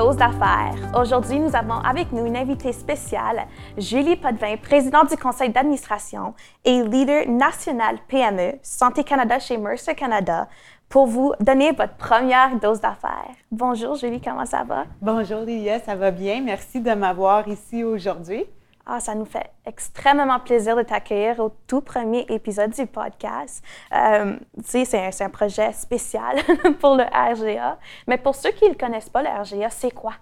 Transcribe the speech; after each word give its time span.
Dose 0.00 0.16
d'affaires. 0.16 0.74
Aujourd'hui, 0.98 1.38
nous 1.38 1.54
avons 1.54 1.74
avec 1.74 2.10
nous 2.10 2.24
une 2.24 2.34
invitée 2.34 2.72
spéciale, 2.72 3.46
Julie 3.76 4.16
Potvin, 4.16 4.56
présidente 4.56 5.10
du 5.10 5.16
conseil 5.18 5.50
d'administration 5.50 6.32
et 6.64 6.82
leader 6.82 7.28
national 7.28 7.98
PME 8.08 8.54
Santé 8.62 9.04
Canada 9.04 9.38
chez 9.38 9.58
Mercer 9.58 9.94
Canada, 9.94 10.48
pour 10.88 11.06
vous 11.06 11.34
donner 11.38 11.72
votre 11.72 11.96
première 11.96 12.58
dose 12.58 12.80
d'affaires. 12.80 13.34
Bonjour 13.52 13.94
Julie, 13.94 14.22
comment 14.22 14.46
ça 14.46 14.64
va? 14.64 14.86
Bonjour 15.02 15.40
Lilia, 15.40 15.78
ça 15.80 15.94
va 15.94 16.10
bien. 16.10 16.40
Merci 16.40 16.80
de 16.80 16.92
m'avoir 16.92 17.46
ici 17.46 17.84
aujourd'hui. 17.84 18.46
Ah, 18.86 18.98
ça 18.98 19.14
nous 19.14 19.26
fait 19.26 19.50
extrêmement 19.66 20.40
plaisir 20.40 20.74
de 20.74 20.82
t'accueillir 20.82 21.38
au 21.38 21.50
tout 21.66 21.82
premier 21.82 22.24
épisode 22.28 22.70
du 22.70 22.86
podcast. 22.86 23.62
Euh, 23.94 24.36
c'est 24.64 25.22
un, 25.22 25.30
projet 25.30 25.72
spécial 25.72 26.36
pour 26.80 26.96
le 26.96 27.04
RGA. 27.04 27.78
Mais 28.06 28.16
pour 28.16 28.34
ceux 28.34 28.50
qui 28.52 28.68
ne 28.68 28.74
connaissent 28.74 29.10
pas, 29.10 29.22
le 29.22 29.28
RGA, 29.28 29.68
c'est 29.70 29.92
quoi? 29.92 30.14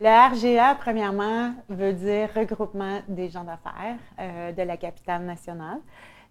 Le 0.00 0.08
RGA, 0.08 0.74
premièrement, 0.74 1.54
veut 1.68 1.92
dire 1.92 2.28
regroupement 2.34 3.00
des 3.06 3.30
gens 3.30 3.44
d'affaires 3.44 3.98
euh, 4.18 4.52
de 4.52 4.62
la 4.62 4.76
capitale 4.76 5.22
nationale. 5.22 5.78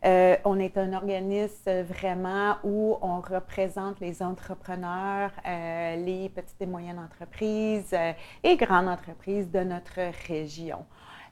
Euh, 0.03 0.36
on 0.45 0.59
est 0.59 0.77
un 0.77 0.94
organisme 0.94 1.84
vraiment 1.84 2.58
où 2.63 2.98
on 3.02 3.22
représente 3.22 4.00
les 4.00 4.22
entrepreneurs, 4.22 5.31
les 5.45 6.30
petites 6.36 6.61
et 6.61 6.66
moyennes 6.66 7.00
entreprises 7.00 7.95
et 8.44 8.58
grandes 8.58 8.89
entreprises 8.89 9.50
de 9.50 9.59
notre 9.59 10.02
région. 10.27 10.86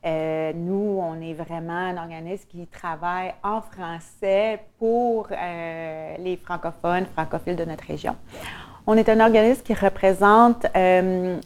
Euh, 0.06 0.54
nous, 0.56 1.00
on 1.02 1.20
est 1.22 1.34
vraiment 1.34 1.74
un 1.74 1.98
organisme 1.98 2.46
qui 2.50 2.66
travaille 2.68 3.34
en 3.44 3.62
français 3.62 4.62
pour 4.78 5.28
euh, 5.32 6.16
les 6.20 6.38
francophones, 6.38 7.06
francophiles 7.14 7.58
de 7.58 7.66
notre 7.66 7.84
région. 7.86 8.16
On 8.88 8.96
est 8.96 9.10
un 9.10 9.20
organisme 9.20 9.62
qui 9.62 9.74
représente 9.74 10.66
euh, 10.76 11.38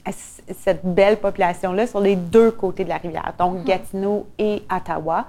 cette 0.54 0.86
belle 0.86 1.18
population-là 1.18 1.88
sur 1.88 2.00
les 2.00 2.16
deux 2.16 2.52
côtés 2.52 2.84
de 2.84 2.90
la 2.90 2.98
rivière, 2.98 3.34
donc 3.38 3.58
mm-hmm. 3.58 3.64
Gatineau 3.66 4.28
et 4.38 4.62
Ottawa, 4.72 5.26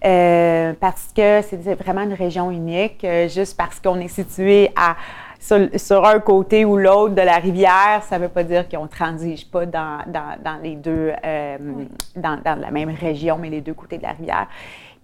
parce 0.00 1.12
que 1.14 1.42
c'est 1.42 1.74
vraiment 1.74 2.00
une 2.00 2.14
région 2.14 2.50
unique, 2.50 3.06
juste 3.28 3.56
parce 3.56 3.78
qu'on 3.78 4.00
est 4.00 4.08
situé 4.08 4.70
à 4.74 4.96
sur, 5.42 6.04
un 6.04 6.20
côté 6.20 6.64
ou 6.64 6.76
l'autre 6.76 7.14
de 7.14 7.20
la 7.20 7.36
rivière, 7.36 8.02
ça 8.08 8.18
ne 8.18 8.24
veut 8.24 8.28
pas 8.28 8.44
dire 8.44 8.68
qu'on 8.68 8.84
ne 8.84 8.88
transige 8.88 9.50
pas 9.50 9.66
dans, 9.66 9.98
les 10.62 10.76
deux, 10.76 11.12
euh, 11.24 11.58
dans, 12.14 12.40
la 12.44 12.70
même 12.70 12.90
région, 12.90 13.38
mais 13.38 13.50
les 13.50 13.60
deux 13.60 13.74
côtés 13.74 13.98
de 13.98 14.04
la 14.04 14.12
rivière. 14.12 14.46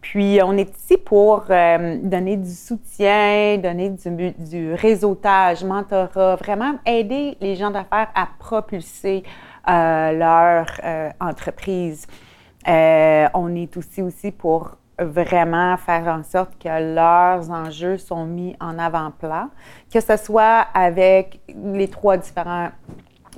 Puis, 0.01 0.39
on 0.45 0.57
est 0.57 0.77
ici 0.77 0.97
pour 0.97 1.47
euh, 1.51 1.99
donner 2.01 2.37
du 2.37 2.53
soutien, 2.53 3.59
donner 3.59 3.91
du, 4.39 4.73
réseautage, 4.75 5.65
mentorat, 5.65 6.37
vraiment 6.37 6.79
aider 6.87 7.37
les 7.41 7.57
gens 7.57 7.73
d'affaires 7.73 8.09
à 8.15 8.29
propulser 8.39 9.25
euh, 9.69 10.13
leur 10.13 10.67
entreprise. 11.21 12.07
on 12.65 13.57
est 13.57 13.77
aussi 13.77 14.03
aussi 14.03 14.31
pour 14.31 14.77
vraiment 14.99 15.77
faire 15.77 16.07
en 16.09 16.23
sorte 16.23 16.59
que 16.59 16.95
leurs 16.95 17.51
enjeux 17.51 17.99
sont 17.99 18.25
mis 18.27 18.57
en 18.61 18.79
avant-plan, 18.79 19.49
que 19.93 20.01
ce 20.01 20.17
soit 20.17 20.67
avec 20.75 21.41
les 21.49 21.89
trois 21.89 22.17
différents 22.17 22.71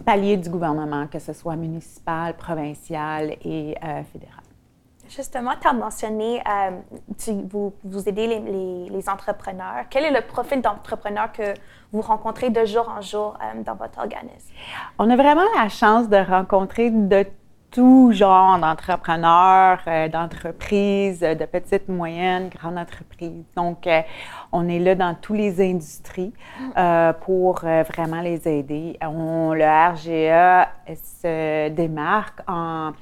paliers 0.05 0.37
du 0.37 0.49
gouvernement, 0.49 1.07
que 1.07 1.19
ce 1.19 1.33
soit 1.33 1.57
municipal, 1.57 2.35
provincial 2.35 3.37
et 3.45 3.75
euh, 3.83 4.03
fédéral. 4.05 4.41
Justement, 5.09 5.51
tu 5.61 5.67
as 5.67 5.73
mentionné, 5.73 6.41
euh, 6.41 6.71
tu, 7.19 7.33
vous, 7.51 7.75
vous 7.83 8.09
aidez 8.09 8.29
les, 8.29 8.89
les, 8.89 9.09
entrepreneurs. 9.09 9.87
Quel 9.91 10.05
est 10.05 10.13
le 10.13 10.25
profil 10.25 10.63
d'entrepreneur 10.63 11.33
que 11.33 11.53
vous 11.93 12.01
rencontrez 12.01 12.51
de 12.51 12.65
jour 12.65 12.89
en 12.89 13.01
jour 13.01 13.37
euh, 13.43 13.61
dans 13.65 13.75
votre 13.75 13.99
organisme? 13.99 14.55
On 15.01 15.11
a 15.11 15.17
vraiment 15.17 15.47
la 15.57 15.69
chance 15.69 16.09
de 16.09 16.17
rencontrer 16.17 16.91
de 16.91 17.27
tout 17.71 18.11
genre 18.13 18.59
d'entrepreneurs, 18.59 19.81
euh, 19.87 20.09
d'entreprises, 20.09 21.21
de 21.21 21.45
petites, 21.45 21.89
moyennes, 21.89 22.49
grandes 22.49 22.79
entreprises. 22.79 23.45
Donc, 23.57 23.87
euh, 23.87 24.03
on 24.53 24.69
est 24.69 24.79
là 24.79 24.95
dans 24.95 25.15
toutes 25.15 25.37
les 25.37 25.61
industries 25.61 26.33
euh, 26.77 27.13
pour 27.13 27.61
vraiment 27.61 28.21
les 28.23 28.47
aider. 28.49 28.99
On, 29.03 29.53
le 29.55 29.65
RGA 29.65 30.69
se 31.23 31.69
démarque 31.69 32.41
en, 32.49 32.93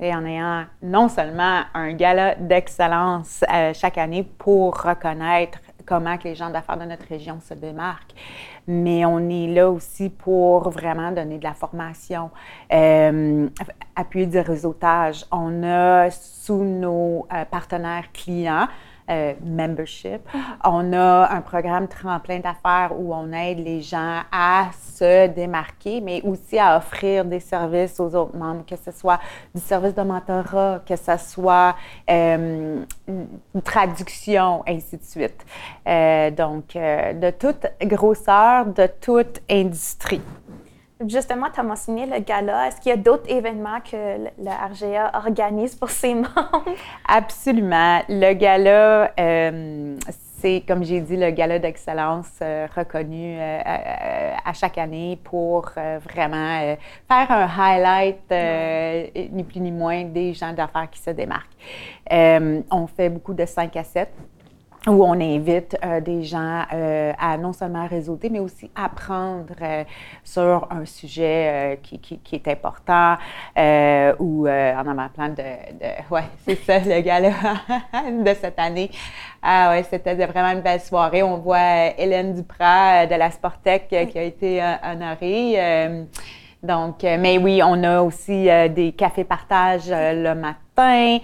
en 0.00 0.24
ayant 0.26 0.64
non 0.82 1.08
seulement 1.08 1.62
un 1.72 1.92
gala 1.92 2.34
d'excellence 2.34 3.42
chaque 3.74 3.96
année 3.96 4.24
pour 4.38 4.82
reconnaître 4.82 5.58
comment 5.86 6.18
que 6.18 6.24
les 6.24 6.34
gens 6.34 6.50
d'affaires 6.50 6.76
de 6.76 6.84
notre 6.84 7.06
région 7.06 7.40
se 7.40 7.54
démarquent. 7.54 8.14
Mais 8.66 9.04
on 9.06 9.28
est 9.30 9.46
là 9.46 9.70
aussi 9.70 10.10
pour 10.10 10.70
vraiment 10.70 11.12
donner 11.12 11.38
de 11.38 11.44
la 11.44 11.54
formation, 11.54 12.30
euh, 12.72 13.48
appuyer 13.94 14.26
du 14.26 14.40
réseautage. 14.40 15.24
On 15.30 15.62
a 15.62 16.10
sous 16.10 16.64
nos 16.64 17.26
euh, 17.32 17.44
partenaires 17.44 18.10
clients 18.12 18.66
euh, 19.10 19.34
membership. 19.44 20.20
On 20.64 20.92
a 20.92 21.28
un 21.32 21.40
programme 21.40 21.88
tremplin 21.88 22.40
d'affaires 22.40 22.92
où 22.98 23.14
on 23.14 23.32
aide 23.32 23.58
les 23.58 23.80
gens 23.82 24.22
à 24.32 24.70
se 24.94 25.28
démarquer, 25.28 26.00
mais 26.00 26.22
aussi 26.22 26.58
à 26.58 26.76
offrir 26.76 27.24
des 27.24 27.40
services 27.40 28.00
aux 28.00 28.14
autres 28.14 28.36
membres, 28.36 28.64
que 28.66 28.76
ce 28.76 28.90
soit 28.90 29.20
du 29.54 29.60
service 29.60 29.94
de 29.94 30.02
mentorat, 30.02 30.80
que 30.86 30.96
ce 30.96 31.16
soit 31.18 31.76
euh, 32.10 32.84
une 33.06 33.62
traduction, 33.62 34.62
ainsi 34.66 34.96
de 34.96 35.04
suite. 35.04 35.44
Euh, 35.86 36.30
donc, 36.30 36.74
de 36.74 37.30
toute 37.30 37.66
grosseur, 37.82 38.66
de 38.66 38.88
toute 39.00 39.40
industrie. 39.50 40.22
Justement, 41.04 41.48
tu 41.52 41.60
as 41.60 41.62
mentionné 41.62 42.06
le 42.06 42.20
gala. 42.20 42.68
Est-ce 42.68 42.80
qu'il 42.80 42.88
y 42.88 42.94
a 42.94 42.96
d'autres 42.96 43.30
événements 43.30 43.80
que 43.80 44.24
le 44.38 44.48
RGA 44.48 45.10
organise 45.14 45.74
pour 45.74 45.90
ses 45.90 46.14
membres? 46.14 46.64
Absolument. 47.06 48.00
Le 48.08 48.32
gala, 48.32 49.12
euh, 49.20 49.96
c'est, 50.38 50.62
comme 50.66 50.84
j'ai 50.84 51.00
dit, 51.00 51.18
le 51.18 51.30
gala 51.32 51.58
d'excellence 51.58 52.30
euh, 52.40 52.66
reconnu 52.74 53.36
euh, 53.38 53.58
à 54.42 54.52
chaque 54.54 54.78
année 54.78 55.18
pour 55.22 55.70
vraiment 55.74 56.76
faire 57.08 57.30
un 57.30 57.48
highlight, 57.58 58.30
ni 59.32 59.44
plus 59.44 59.60
ni 59.60 59.72
moins, 59.72 60.04
des 60.04 60.32
gens 60.32 60.54
d'affaires 60.54 60.88
qui 60.90 61.00
se 61.00 61.10
démarquent. 61.10 61.56
on 62.10 62.86
fait 62.86 63.10
beaucoup 63.10 63.34
de 63.34 63.44
5 63.44 63.76
à 63.76 63.84
7 63.84 64.08
où 64.86 65.04
on 65.04 65.20
invite 65.20 65.76
euh, 65.84 66.00
des 66.00 66.22
gens 66.22 66.64
euh, 66.72 67.12
à 67.18 67.36
non 67.36 67.52
seulement 67.52 67.86
réseauter, 67.86 68.30
mais 68.30 68.38
aussi 68.38 68.70
apprendre 68.74 69.54
euh, 69.60 69.84
sur 70.22 70.68
un 70.70 70.84
sujet 70.84 71.78
qui, 71.82 71.98
qui, 71.98 72.34
est 72.36 72.48
important 72.48 73.16
ou 74.18 74.48
en 74.48 74.86
avant-plan 74.86 75.28
de, 75.30 75.34
de, 75.34 76.10
Ouais, 76.10 76.24
c'est 76.46 76.56
ça, 76.56 76.78
le 76.78 77.00
gala 77.00 77.30
de 78.24 78.34
cette 78.34 78.58
année. 78.58 78.90
Ah 79.42 79.70
ouais, 79.70 79.82
c'était 79.82 80.14
vraiment 80.14 80.50
une 80.50 80.60
belle 80.62 80.80
soirée. 80.80 81.22
On 81.22 81.38
voit 81.38 81.98
Hélène 81.98 82.34
Duprat 82.34 83.06
de 83.06 83.14
la 83.14 83.30
Sportec 83.30 83.88
qui 83.88 84.18
a 84.18 84.22
été 84.22 84.62
honorée. 84.84 86.06
Donc, 86.66 87.04
euh, 87.04 87.16
mais 87.18 87.38
oui, 87.38 87.60
on 87.64 87.82
a 87.84 88.02
aussi 88.02 88.50
euh, 88.50 88.68
des 88.68 88.92
cafés 88.92 89.24
partage 89.24 89.84
euh, 89.88 90.34
le 90.34 90.40
matin. 90.40 91.18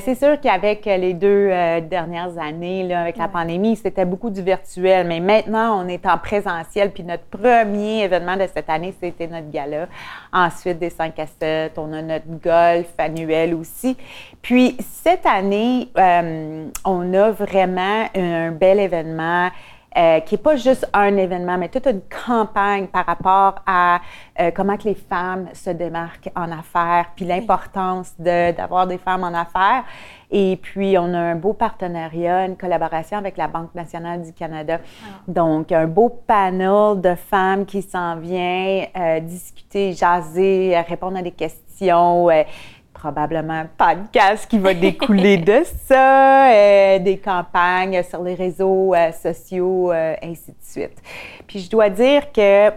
c'est 0.00 0.16
sûr 0.16 0.40
qu'avec 0.40 0.84
les 0.86 1.14
deux 1.14 1.48
dernières 1.88 2.36
années, 2.38 2.82
là, 2.82 3.02
avec 3.02 3.16
la 3.16 3.28
pandémie, 3.28 3.76
c'était 3.76 4.04
beaucoup 4.04 4.30
du 4.30 4.42
virtuel. 4.42 5.06
Mais 5.06 5.20
maintenant, 5.20 5.80
on 5.80 5.86
est 5.86 6.04
en 6.06 6.18
présentiel. 6.18 6.90
Puis 6.90 7.04
notre 7.04 7.22
premier 7.24 8.02
événement 8.02 8.36
de 8.36 8.46
cette 8.52 8.68
année, 8.68 8.92
c'était 9.00 9.28
notre 9.28 9.48
gala. 9.48 9.86
Ensuite, 10.32 10.80
des 10.80 10.90
5 10.90 11.16
à 11.20 11.26
7. 11.26 11.78
On 11.78 11.92
a 11.92 12.02
notre 12.02 12.26
golf 12.42 12.88
annuel 12.98 13.54
aussi. 13.54 13.96
Puis 14.42 14.76
cette 14.80 15.24
année, 15.24 15.88
on 16.84 17.14
a 17.14 17.30
vraiment 17.30 18.06
un 18.12 18.50
bel 18.50 18.80
événement. 18.80 19.50
Euh, 19.96 20.20
qui 20.20 20.34
n'est 20.34 20.42
pas 20.42 20.56
juste 20.56 20.86
un 20.92 21.16
événement, 21.16 21.56
mais 21.56 21.70
toute 21.70 21.86
une 21.86 22.02
campagne 22.26 22.86
par 22.86 23.06
rapport 23.06 23.62
à 23.66 24.00
euh, 24.38 24.50
comment 24.54 24.76
que 24.76 24.84
les 24.84 24.94
femmes 24.94 25.48
se 25.54 25.70
démarquent 25.70 26.30
en 26.36 26.52
affaires, 26.52 27.06
puis 27.16 27.24
l'importance 27.24 28.12
d'avoir 28.18 28.86
des 28.86 28.98
femmes 28.98 29.24
en 29.24 29.32
affaires. 29.32 29.84
Et 30.30 30.58
puis, 30.60 30.98
on 30.98 31.14
a 31.14 31.18
un 31.18 31.36
beau 31.36 31.54
partenariat, 31.54 32.44
une 32.44 32.58
collaboration 32.58 33.16
avec 33.16 33.38
la 33.38 33.48
Banque 33.48 33.74
nationale 33.74 34.22
du 34.22 34.34
Canada. 34.34 34.80
Ah. 34.82 35.06
Donc, 35.28 35.72
un 35.72 35.86
beau 35.86 36.10
panel 36.10 37.00
de 37.00 37.14
femmes 37.14 37.64
qui 37.64 37.80
s'en 37.80 38.16
vient 38.16 38.84
euh, 38.94 39.20
discuter, 39.20 39.94
jaser, 39.94 40.78
répondre 40.86 41.16
à 41.16 41.22
des 41.22 41.30
questions 41.30 42.28
probablement 43.06 43.52
un 43.52 43.66
podcast 43.66 44.48
qui 44.50 44.58
va 44.58 44.74
découler 44.74 45.36
de 45.52 45.62
ça, 45.86 46.50
euh, 46.50 46.98
des 46.98 47.18
campagnes 47.18 48.02
sur 48.02 48.20
les 48.20 48.34
réseaux 48.34 48.94
euh, 48.94 49.12
sociaux, 49.12 49.92
euh, 49.92 50.16
ainsi 50.20 50.50
de 50.50 50.56
suite. 50.60 51.00
Puis 51.46 51.60
je 51.60 51.70
dois 51.70 51.88
dire 51.88 52.32
que 52.32 52.70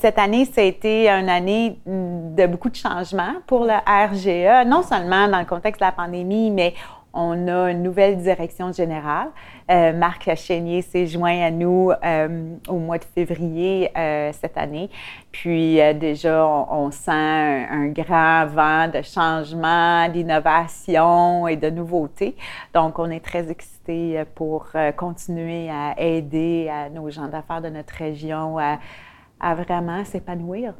cette 0.00 0.20
année, 0.20 0.44
ça 0.44 0.60
a 0.60 0.64
été 0.64 1.08
une 1.08 1.28
année 1.28 1.80
de 1.84 2.46
beaucoup 2.46 2.70
de 2.70 2.76
changements 2.76 3.34
pour 3.48 3.64
le 3.64 3.72
RGA, 3.72 4.64
non 4.64 4.82
seulement 4.82 5.26
dans 5.26 5.40
le 5.40 5.46
contexte 5.46 5.80
de 5.80 5.86
la 5.86 5.92
pandémie, 5.92 6.52
mais 6.52 6.74
on 7.14 7.48
a 7.48 7.70
une 7.70 7.82
nouvelle 7.82 8.16
direction 8.16 8.72
générale. 8.72 9.28
Euh, 9.70 9.92
Marc 9.92 10.34
Chénier 10.34 10.82
s'est 10.82 11.06
joint 11.06 11.40
à 11.42 11.50
nous 11.50 11.90
euh, 12.04 12.56
au 12.68 12.78
mois 12.78 12.98
de 12.98 13.04
février 13.04 13.90
euh, 13.96 14.32
cette 14.32 14.56
année. 14.56 14.90
Puis 15.30 15.78
déjà, 15.94 16.46
on, 16.46 16.90
sent 16.90 17.10
un, 17.10 17.88
grand 17.88 18.46
vent 18.46 18.88
de 18.88 19.02
changement, 19.02 20.08
d'innovation 20.08 21.48
et 21.48 21.56
de 21.56 21.70
nouveautés. 21.70 22.36
Donc, 22.74 22.98
on 22.98 23.10
est 23.10 23.24
très 23.24 23.50
excités 23.50 24.22
pour 24.34 24.66
continuer 24.96 25.70
à 25.70 25.94
aider 25.98 26.70
nos 26.94 27.08
gens 27.10 27.28
d'affaires 27.28 27.62
de 27.62 27.68
notre 27.68 27.94
région 27.94 28.58
à 28.58 29.54
vraiment 29.54 30.04
s'épanouir 30.04 30.74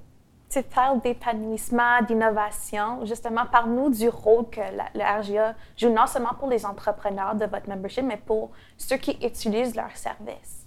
tu 0.53 0.63
parles 0.63 1.01
d'épanouissement, 1.01 2.03
d'innovation. 2.03 3.05
Justement, 3.07 3.47
parle-nous 3.51 3.91
du 3.91 4.09
rôle 4.09 4.49
que 4.51 4.61
le 4.61 5.21
RGA 5.21 5.55
joue 5.77 5.91
non 5.91 6.07
seulement 6.07 6.35
pour 6.39 6.49
les 6.49 6.67
entrepreneurs 6.67 7.35
de 7.35 7.47
votre 7.47 7.69
membership, 7.69 8.05
mais 8.05 8.19
pour 8.19 8.51
ceux 8.77 8.97
qui 8.97 9.13
utilisent 9.25 9.75
leurs 9.75 9.97
services. 9.97 10.67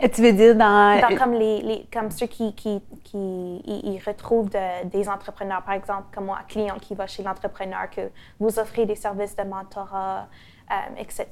Et 0.00 0.08
tu 0.08 0.22
veux 0.22 0.32
dire 0.32 0.54
dans... 0.54 1.00
comme, 1.16 1.32
les, 1.32 1.88
comme 1.92 2.12
ceux 2.12 2.26
qui, 2.26 2.54
qui, 2.54 2.80
qui 3.02 3.62
ils 3.66 4.00
retrouvent 4.06 4.50
des 4.84 5.08
entrepreneurs, 5.08 5.62
par 5.62 5.74
exemple, 5.74 6.06
comme 6.14 6.26
moi, 6.26 6.38
un 6.40 6.44
client 6.44 6.76
qui 6.80 6.94
va 6.94 7.08
chez 7.08 7.24
l'entrepreneur, 7.24 7.90
que 7.90 8.12
vous 8.38 8.60
offrez 8.60 8.86
des 8.86 8.94
services 8.94 9.34
de 9.34 9.42
mentorat, 9.42 10.28
euh, 10.70 10.74
etc. 10.98 11.26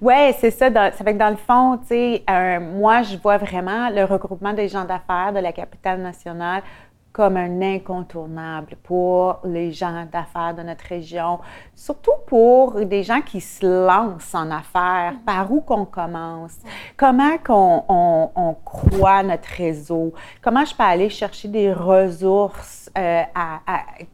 Oui, 0.00 0.32
c'est 0.38 0.50
ça. 0.50 0.70
ça 0.72 1.04
fait 1.04 1.12
que 1.12 1.18
dans 1.18 1.30
le 1.30 1.36
fond, 1.36 1.78
tu 1.78 1.88
sais, 1.88 2.24
euh, 2.30 2.60
moi, 2.60 3.02
je 3.02 3.16
vois 3.16 3.38
vraiment 3.38 3.90
le 3.90 4.04
regroupement 4.04 4.52
des 4.52 4.68
gens 4.68 4.84
d'affaires 4.84 5.32
de 5.32 5.40
la 5.40 5.52
capitale 5.52 6.00
nationale 6.00 6.62
comme 7.18 7.36
un 7.36 7.60
incontournable 7.62 8.76
pour 8.84 9.40
les 9.42 9.72
gens 9.72 10.06
d'affaires 10.12 10.54
de 10.54 10.62
notre 10.62 10.84
région, 10.84 11.40
surtout 11.74 12.12
pour 12.28 12.84
des 12.84 13.02
gens 13.02 13.22
qui 13.22 13.40
se 13.40 13.66
lancent 13.66 14.36
en 14.36 14.52
affaires. 14.52 15.14
Mm-hmm. 15.14 15.24
Par 15.24 15.50
où 15.50 15.60
qu'on 15.60 15.84
commence? 15.84 16.58
Comment 16.96 17.36
qu'on 17.38 17.84
on, 17.88 18.54
croit 18.64 19.24
notre 19.24 19.48
réseau? 19.48 20.12
Comment 20.40 20.64
je 20.64 20.72
peux 20.72 20.84
aller 20.84 21.10
chercher 21.10 21.48
des 21.48 21.72
ressources 21.72 22.88
euh, 22.96 23.22
à, 23.34 23.60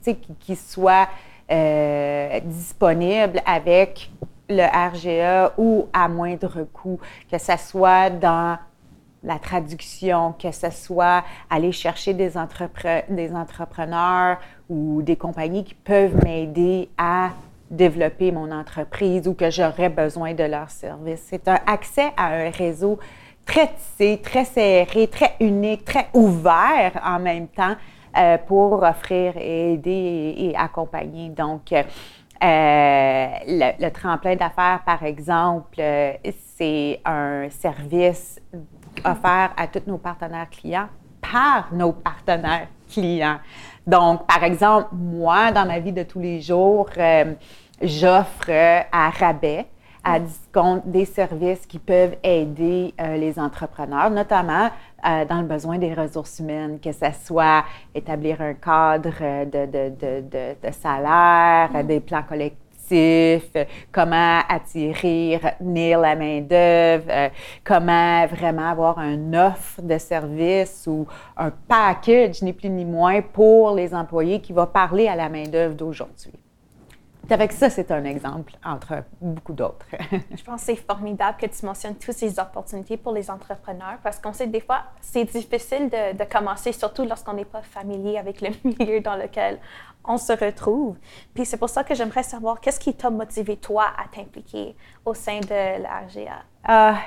qui, 0.03 0.17
qui, 0.41 0.57
soient 0.57 1.09
euh, 1.51 2.41
disponibles 2.41 3.43
avec 3.45 4.11
le 4.49 4.63
RGA 4.63 5.55
ou 5.59 5.89
à 5.93 6.09
moindre 6.09 6.67
coût, 6.73 6.99
que 7.31 7.39
ce 7.39 7.57
soit 7.57 8.11
dans 8.11 8.59
la 9.23 9.39
traduction, 9.39 10.33
que 10.33 10.53
ce 10.53 10.71
soit 10.71 11.25
aller 11.49 11.73
chercher 11.73 12.13
des, 12.13 12.33
des 13.09 13.35
entrepreneurs 13.35 14.39
ou 14.69 15.03
des 15.03 15.17
compagnies 15.17 15.65
qui 15.65 15.75
peuvent 15.75 16.23
m'aider 16.23 16.91
à 16.99 17.31
développer 17.71 18.31
mon 18.31 18.51
entreprise 18.53 19.27
ou 19.27 19.35
que 19.35 19.51
j'aurais 19.51 19.89
besoin 19.89 20.35
de 20.35 20.45
leur 20.45 20.71
service. 20.71 21.23
C'est 21.29 21.49
un 21.49 21.59
accès 21.67 22.13
à 22.17 22.27
un 22.27 22.51
réseau 22.51 22.99
très 23.47 23.73
tissé, 23.75 24.21
très 24.23 24.45
serré, 24.45 25.09
très 25.09 25.35
unique, 25.41 25.85
très 25.85 26.09
ouvert 26.13 27.01
en 27.05 27.19
même 27.19 27.49
temps 27.49 27.77
euh, 28.17 28.39
pour 28.39 28.83
offrir, 28.83 29.37
aider 29.37 30.35
et, 30.39 30.57
accompagner. 30.57 31.31
Donc, 31.31 31.73
euh, 31.73 31.83
euh, 32.45 33.27
le, 33.47 33.89
tremplin 33.89 34.37
d'affaires, 34.37 34.81
par 34.85 35.03
exemple, 35.03 35.77
euh, 35.79 36.13
c'est 36.57 37.01
un 37.05 37.49
service 37.49 38.39
offert 39.05 39.53
à 39.57 39.67
tous 39.67 39.83
nos 39.87 39.97
partenaires 39.97 40.51
clients 40.51 40.89
par 41.23 41.73
nos 41.73 41.93
partenaires 41.93 42.69
clients. 42.91 43.39
Donc, 43.87 44.27
par 44.27 44.45
exemple, 44.45 44.89
moi, 44.93 45.53
dans 45.53 45.65
ma 45.65 45.79
vie 45.79 45.93
de 45.93 46.03
tous 46.03 46.21
les 46.21 46.43
jours, 46.43 46.91
euh, 46.99 47.33
j'offre 47.81 48.51
à 48.93 49.09
rabais, 49.09 49.67
à 50.05 50.21
discount, 50.21 50.83
des 50.85 51.05
services 51.05 51.67
qui 51.67 51.79
peuvent 51.79 52.17
aider 52.23 52.95
les 52.99 53.39
entrepreneurs, 53.39 54.11
notamment 54.11 54.69
dans 55.03 55.41
le 55.41 55.47
besoin 55.47 55.79
des 55.79 55.95
ressources 55.95 56.39
humaines, 56.39 56.79
que 56.79 56.93
ce 56.93 57.07
soit 57.25 57.65
établir 57.95 58.41
un 58.41 58.55
cadre 58.55 59.45
de, 59.45 59.67
de, 59.67 59.89
de, 59.91 60.57
de 60.63 60.73
salaire, 60.73 61.71
mm. 61.73 61.87
des 61.87 62.01
plans 62.01 62.23
collectifs, 62.23 63.57
comment 63.91 64.41
attirer, 64.49 65.41
retenir 65.43 65.99
la 66.01 66.15
main-d'œuvre, 66.15 67.07
euh, 67.09 67.29
comment 67.63 68.27
vraiment 68.27 68.71
avoir 68.71 68.99
un 68.99 69.33
offre 69.35 69.81
de 69.83 69.99
service 69.99 70.85
ou 70.87 71.07
un 71.37 71.51
package, 71.51 72.43
ni 72.43 72.53
plus 72.53 72.71
ni 72.71 72.85
moins, 72.85 73.23
pour 73.23 73.75
les 73.75 73.95
employés 73.95 74.41
qui 74.41 74.53
va 74.53 74.67
parler 74.67 75.09
à 75.09 75.17
la 75.17 75.29
main-d'œuvre 75.29 75.75
d'aujourd'hui. 75.75 76.44
Avec 77.31 77.53
ça, 77.53 77.71
c'est 77.71 77.91
un 77.91 78.05
exemple 78.05 78.53
entre 78.65 79.05
beaucoup 79.21 79.53
d'autres. 79.53 79.87
Je 80.11 80.45
pense 80.45 80.61
que 80.61 80.67
c'est 80.67 80.77
formidable 80.77 81.39
que 81.41 81.47
tu 81.47 81.65
mentionnes 81.65 81.97
toutes 81.97 82.15
ces 82.15 82.39
opportunités 82.39 82.97
pour 82.97 83.13
les 83.13 83.31
entrepreneurs 83.31 83.99
parce 84.03 84.19
qu'on 84.19 84.33
sait 84.33 84.47
que 84.47 84.53
des 84.53 84.61
fois, 84.61 84.83
c'est 85.01 85.25
difficile 85.25 85.89
de, 85.89 86.17
de, 86.17 86.25
commencer, 86.25 86.73
surtout 86.73 87.05
lorsqu'on 87.05 87.35
n'est 87.35 87.45
pas 87.45 87.63
familier 87.63 88.19
avec 88.19 88.41
le 88.41 88.51
milieu 88.65 89.01
dans 89.01 89.17
lequel 89.17 89.59
on 90.05 90.19
se 90.19 90.33
retrouve. 90.33 90.97
Puis 91.35 91.45
c'est 91.45 91.57
pour 91.57 91.69
ça 91.69 91.83
que 91.85 91.95
j'aimerais 91.95 92.23
savoir 92.23 92.61
qu'est-ce 92.61 92.81
qui 92.81 92.95
t'a 92.95 93.11
motivé, 93.11 93.57
toi, 93.57 93.87
à 93.97 94.07
t'impliquer 94.09 94.77
au 95.05 95.15
sein 95.15 95.41
de 95.41 95.83
la 95.83 96.01
RGA? 96.01 96.43
Ah, 96.65 96.99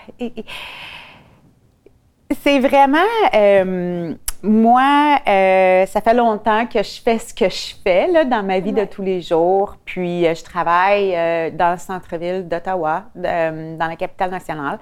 c'est 2.41 2.59
vraiment. 2.59 2.97
Euh, 3.33 4.15
moi, 4.43 5.19
euh, 5.27 5.85
ça 5.87 6.01
fait 6.01 6.13
longtemps 6.13 6.65
que 6.67 6.83
je 6.83 7.01
fais 7.01 7.17
ce 7.17 7.33
que 7.33 7.49
je 7.49 7.75
fais 7.83 8.07
là, 8.07 8.23
dans 8.23 8.43
ma 8.43 8.59
vie 8.59 8.71
de 8.71 8.85
tous 8.85 9.01
les 9.01 9.21
jours. 9.21 9.77
Puis, 9.83 10.27
euh, 10.27 10.35
je 10.35 10.43
travaille 10.43 11.15
euh, 11.15 11.49
dans 11.51 11.71
le 11.71 11.77
centre-ville 11.77 12.47
d'Ottawa, 12.47 13.05
dans 13.15 13.87
la 13.87 13.95
capitale 13.95 14.29
nationale. 14.29 14.79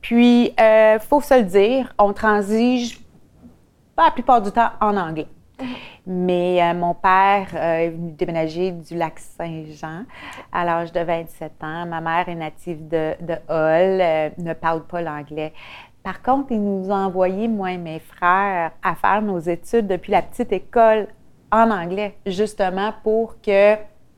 Puis, 0.00 0.52
il 0.58 0.98
faut 1.00 1.20
se 1.20 1.34
le 1.34 1.44
dire, 1.44 1.92
on 1.98 2.12
transige 2.12 3.00
pas 3.94 4.06
la 4.06 4.10
plupart 4.10 4.42
du 4.42 4.50
temps 4.50 4.70
en 4.80 4.96
anglais. 4.96 5.28
Mais 6.06 6.74
mon 6.74 6.92
père 6.92 7.56
est 7.56 7.88
venu 7.88 8.12
déménager 8.12 8.72
du 8.72 8.94
lac 8.94 9.18
Saint-Jean 9.18 10.02
à 10.52 10.64
l'âge 10.64 10.92
de 10.92 11.00
27 11.00 11.52
ans. 11.62 11.86
Ma 11.86 12.00
mère 12.00 12.28
est 12.28 12.34
native 12.34 12.86
de, 12.86 13.14
de 13.20 13.34
Hull, 13.48 14.34
ne 14.38 14.52
parle 14.52 14.84
pas 14.84 15.00
l'anglais. 15.00 15.54
Par 16.06 16.22
contre, 16.22 16.52
il 16.52 16.62
nous 16.62 16.88
a 16.92 16.94
envoyé, 16.94 17.48
moi 17.48 17.72
et 17.72 17.78
mes 17.78 17.98
frères, 17.98 18.70
à 18.80 18.94
faire 18.94 19.20
nos 19.22 19.40
études 19.40 19.88
depuis 19.88 20.12
la 20.12 20.22
petite 20.22 20.52
école 20.52 21.08
en 21.50 21.68
anglais, 21.68 22.16
justement 22.24 22.92
pour 23.02 23.40
que 23.40 23.74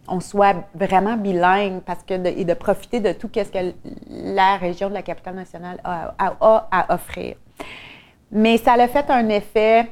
on 0.06 0.20
soit 0.20 0.54
vraiment 0.74 1.16
bilingue 1.16 1.80
parce 1.80 2.02
que 2.02 2.12
et 2.12 2.44
de 2.44 2.52
profiter 2.52 3.00
de 3.00 3.12
tout 3.12 3.30
ce 3.34 3.50
que 3.50 3.72
la 4.10 4.58
région 4.58 4.90
de 4.90 4.94
la 4.94 5.00
capitale 5.00 5.34
nationale 5.34 5.80
a, 5.82 6.12
à 6.20 6.94
offrir. 6.94 7.36
Mais 8.30 8.58
ça 8.58 8.74
a 8.74 8.86
fait 8.86 9.08
un 9.08 9.26
effet 9.30 9.90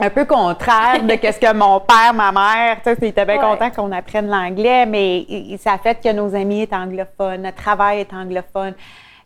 un 0.00 0.10
peu 0.10 0.24
contraire 0.24 1.04
de 1.04 1.12
ce 1.12 1.38
que 1.38 1.54
mon 1.54 1.78
père, 1.78 2.14
ma 2.14 2.32
mère, 2.32 2.78
tu 2.78 2.90
sais, 2.90 2.96
ils 3.00 3.04
étaient 3.04 3.24
bien 3.24 3.38
contents 3.38 3.70
qu'on 3.70 3.92
apprenne 3.92 4.26
l'anglais, 4.26 4.86
mais 4.86 5.56
ça 5.58 5.74
a 5.74 5.78
fait 5.78 6.02
que 6.02 6.12
nos 6.12 6.34
amis 6.34 6.66
sont 6.68 6.74
anglophones, 6.74 7.42
notre 7.42 7.58
travail 7.58 8.00
est 8.00 8.12
anglophone. 8.12 8.74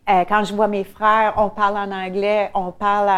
Euh, 0.09 0.23
quand 0.27 0.43
je 0.43 0.53
vois 0.53 0.67
mes 0.67 0.83
frères, 0.83 1.33
on 1.37 1.49
parle 1.49 1.77
en 1.77 1.91
anglais, 1.91 2.49
on 2.53 2.71
parle 2.71 3.09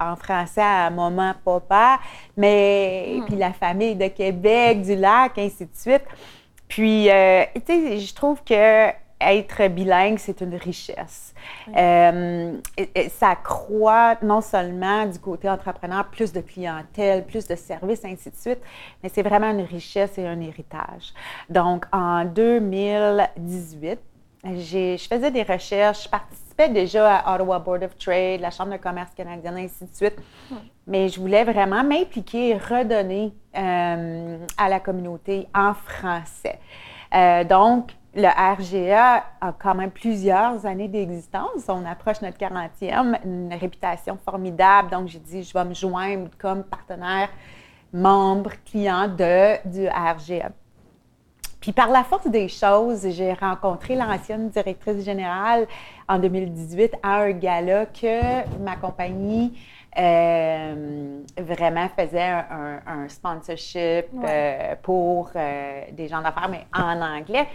en 0.00 0.16
français 0.16 0.62
à 0.62 0.90
maman, 0.90 1.34
papa, 1.44 2.00
mais 2.36 3.16
hmm. 3.16 3.24
puis 3.26 3.36
la 3.36 3.52
famille 3.52 3.94
de 3.94 4.08
Québec, 4.08 4.82
du 4.82 4.96
lac, 4.96 5.38
ainsi 5.38 5.64
de 5.64 5.74
suite. 5.74 6.04
Puis, 6.66 7.10
euh, 7.10 7.44
tu 7.54 7.62
sais, 7.66 7.98
je 7.98 8.14
trouve 8.14 8.42
que 8.44 8.90
être 9.24 9.68
bilingue, 9.68 10.18
c'est 10.18 10.40
une 10.40 10.56
richesse. 10.56 11.34
Euh, 11.76 12.56
ça 13.10 13.36
croît 13.36 14.16
non 14.22 14.40
seulement 14.40 15.06
du 15.06 15.18
côté 15.18 15.48
entrepreneur, 15.48 16.06
plus 16.06 16.32
de 16.32 16.40
clientèle, 16.40 17.24
plus 17.24 17.46
de 17.46 17.54
services, 17.54 18.04
ainsi 18.04 18.30
de 18.30 18.36
suite, 18.36 18.60
mais 19.02 19.10
c'est 19.12 19.22
vraiment 19.22 19.50
une 19.50 19.64
richesse 19.64 20.18
et 20.18 20.26
un 20.26 20.40
héritage. 20.40 21.12
Donc, 21.48 21.86
en 21.92 22.24
2018, 22.24 24.00
je 24.44 25.06
faisais 25.08 25.30
des 25.30 25.42
recherches, 25.42 26.04
je 26.04 26.08
participais 26.08 26.68
déjà 26.68 27.16
à 27.18 27.34
Ottawa 27.34 27.58
Board 27.58 27.84
of 27.84 27.96
Trade, 27.96 28.40
la 28.40 28.50
Chambre 28.50 28.72
de 28.72 28.76
commerce 28.76 29.12
canadienne, 29.14 29.56
ainsi 29.56 29.84
de 29.84 29.94
suite. 29.94 30.16
Hmm. 30.50 30.56
Mais 30.86 31.08
je 31.08 31.20
voulais 31.20 31.44
vraiment 31.44 31.84
m'impliquer 31.84 32.50
et 32.50 32.56
redonner 32.56 33.32
euh, 33.56 34.38
à 34.56 34.68
la 34.68 34.80
communauté 34.80 35.48
en 35.54 35.74
français. 35.74 36.58
Euh, 37.14 37.44
donc, 37.44 37.92
le 38.14 38.26
RGA 38.26 39.24
a 39.40 39.52
quand 39.52 39.74
même 39.74 39.90
plusieurs 39.90 40.66
années 40.66 40.88
d'existence. 40.88 41.64
On 41.68 41.84
approche 41.86 42.20
notre 42.20 42.36
40e, 42.36 43.18
une 43.24 43.54
réputation 43.54 44.18
formidable. 44.22 44.90
Donc, 44.90 45.08
j'ai 45.08 45.18
dit, 45.18 45.42
je 45.42 45.52
vais 45.52 45.64
me 45.64 45.74
joindre 45.74 46.28
comme 46.38 46.64
partenaire, 46.64 47.28
membre, 47.92 48.50
client 48.64 49.08
de, 49.08 49.68
du 49.68 49.88
RGA. 49.88 50.50
Puis 51.62 51.70
par 51.70 51.88
la 51.90 52.02
force 52.02 52.26
des 52.26 52.48
choses, 52.48 53.08
j'ai 53.10 53.32
rencontré 53.32 53.94
l'ancienne 53.94 54.50
directrice 54.50 55.04
générale 55.04 55.68
en 56.08 56.18
2018 56.18 56.96
à 57.04 57.20
un 57.20 57.30
gala 57.30 57.86
que 57.86 58.58
ma 58.58 58.74
compagnie 58.74 59.56
euh, 59.96 61.20
vraiment 61.38 61.88
faisait 61.96 62.20
un, 62.20 63.08
sponsorship 63.08 64.06
euh, 64.24 64.74
pour 64.82 65.30
euh, 65.36 65.82
des 65.92 66.08
gens 66.08 66.20
d'affaires, 66.20 66.48
mais 66.50 66.66
en 66.74 67.00
anglais. 67.00 67.46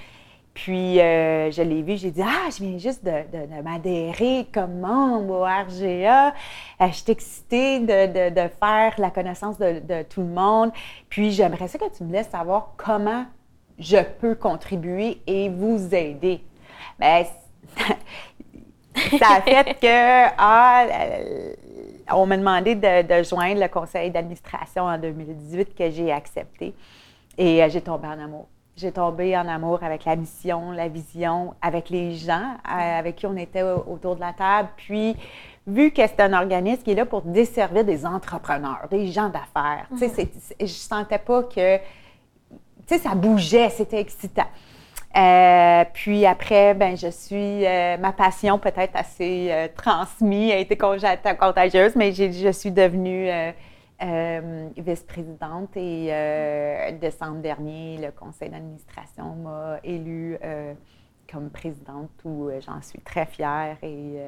Puis, 0.53 1.01
euh, 1.01 1.51
je 1.51 1.61
l'ai 1.61 1.81
vu, 1.81 1.97
j'ai 1.97 2.11
dit 2.11 2.21
Ah, 2.23 2.49
je 2.49 2.63
viens 2.63 2.77
juste 2.77 3.03
de, 3.03 3.61
m'adhérer 3.61 4.47
comme 4.53 4.79
membre 4.79 5.33
au 5.33 5.43
RGA. 5.43 6.33
je 6.79 6.93
suis 6.93 7.11
excitée 7.11 7.81
de, 7.81 8.47
faire 8.59 8.93
la 8.97 9.11
connaissance 9.11 9.59
de, 9.59 10.03
tout 10.03 10.21
le 10.21 10.27
monde. 10.27 10.71
Puis, 11.09 11.31
j'aimerais 11.31 11.67
ça 11.67 11.77
que 11.77 11.95
tu 11.95 12.05
me 12.05 12.13
laisses 12.13 12.29
savoir 12.29 12.71
comment 12.77 13.25
je 13.79 13.97
peux 14.19 14.35
contribuer 14.35 15.21
et 15.27 15.49
vous 15.49 15.93
aider. 15.93 16.41
Bien, 16.99 17.23
ça 19.19 19.35
a 19.37 19.41
fait 19.41 19.79
que, 19.79 20.33
ah, 20.37 20.85
on 22.13 22.25
m'a 22.25 22.37
demandé 22.37 22.75
de, 22.75 23.23
joindre 23.23 23.61
le 23.61 23.67
conseil 23.67 24.11
d'administration 24.11 24.83
en 24.83 24.97
2018 24.97 25.75
que 25.75 25.89
j'ai 25.89 26.11
accepté. 26.11 26.73
Et 27.37 27.63
euh, 27.63 27.69
j'ai 27.69 27.81
tombé 27.81 28.07
en 28.07 28.19
amour. 28.19 28.47
J'ai 28.75 28.91
tombé 28.91 29.35
en 29.37 29.47
amour 29.47 29.83
avec 29.83 30.05
la 30.05 30.15
mission, 30.15 30.71
la 30.71 30.87
vision, 30.87 31.53
avec 31.61 31.89
les 31.89 32.13
gens 32.13 32.55
euh, 32.67 32.99
avec 32.99 33.15
qui 33.15 33.25
on 33.25 33.35
était 33.35 33.63
autour 33.63 34.15
de 34.15 34.21
la 34.21 34.33
table. 34.33 34.69
Puis, 34.77 35.15
vu 35.65 35.91
que 35.91 36.01
c'est 36.05 36.19
un 36.19 36.33
organisme 36.33 36.83
qui 36.83 36.91
est 36.91 36.95
là 36.95 37.05
pour 37.05 37.23
desservir 37.23 37.83
des 37.83 38.05
entrepreneurs, 38.05 38.87
des 38.89 39.07
gens 39.07 39.29
d'affaires, 39.29 39.87
je 39.91 40.05
ne 40.05 40.67
je 40.67 40.73
sentais 40.73 41.17
pas 41.17 41.43
que, 41.43 41.79
sais, 42.95 42.99
ça 42.99 43.15
bougeait, 43.15 43.69
c'était 43.69 43.99
excitant. 43.99 44.47
Euh, 45.15 45.83
puis 45.93 46.25
après, 46.25 46.73
ben, 46.73 46.95
je 46.95 47.07
suis, 47.07 47.65
euh, 47.65 47.97
ma 47.97 48.11
passion 48.11 48.59
peut-être 48.59 48.95
assez 48.95 49.49
euh, 49.51 49.67
transmise, 49.75 50.51
a 50.51 50.57
été 50.57 50.77
contagieuse, 50.77 51.95
mais 51.95 52.11
je 52.11 52.51
suis 52.51 52.71
devenue 52.71 53.29
vice-présidente 54.77 55.75
et 55.75 56.11
décembre 57.01 57.41
dernier, 57.41 57.97
le 57.97 58.11
conseil 58.11 58.49
d'administration 58.49 59.35
m'a 59.35 59.79
élue 59.83 60.37
comme 61.31 61.49
présidente 61.49 62.11
où 62.23 62.49
j'en 62.59 62.81
suis 62.81 62.99
très 62.99 63.25
fière 63.25 63.77
et 63.81 64.19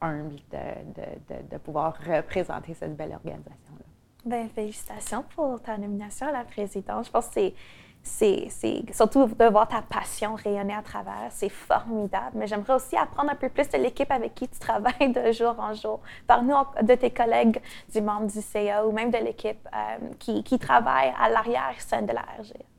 humble 0.00 0.36
de, 0.52 1.58
pouvoir 1.58 1.96
représenter 2.06 2.74
cette 2.74 2.96
belle 2.96 3.12
organisation-là. 3.12 3.84
Bien, 4.24 4.48
félicitations 4.54 5.24
pour 5.34 5.60
ta 5.60 5.76
nomination 5.76 6.28
à 6.28 6.32
la 6.32 6.44
présidence. 6.44 7.06
Je 7.06 7.10
pense 7.10 7.26
que 7.26 7.34
c'est 7.34 7.54
c'est 8.02 8.48
surtout 8.92 9.26
de 9.26 9.44
voir 9.46 9.68
ta 9.68 9.82
passion 9.82 10.34
rayonner 10.34 10.74
à 10.74 10.82
travers, 10.82 11.28
c'est 11.30 11.48
formidable. 11.48 12.32
Mais 12.34 12.46
j'aimerais 12.46 12.74
aussi 12.74 12.96
apprendre 12.96 13.30
un 13.30 13.36
peu 13.36 13.48
plus 13.48 13.68
de 13.68 13.78
l'équipe 13.78 14.10
avec 14.10 14.34
qui 14.34 14.48
tu 14.48 14.58
travailles 14.58 15.12
de 15.12 15.32
jour 15.32 15.54
en 15.58 15.72
jour. 15.72 16.00
Parle-nous 16.26 16.54
de 16.82 16.94
tes 16.94 17.10
collègues 17.10 17.60
du 17.92 18.00
membre 18.00 18.26
du 18.26 18.40
CA 18.40 18.84
ou 18.86 18.92
même 18.92 19.10
de 19.10 19.18
l'équipe 19.18 19.68
euh, 19.72 20.08
qui, 20.18 20.42
qui, 20.42 20.58
travaille 20.58 21.12
à 21.18 21.28
l'arrière-scène 21.28 22.06
de 22.06 22.12
la 22.12 22.22
RG. 22.22 22.71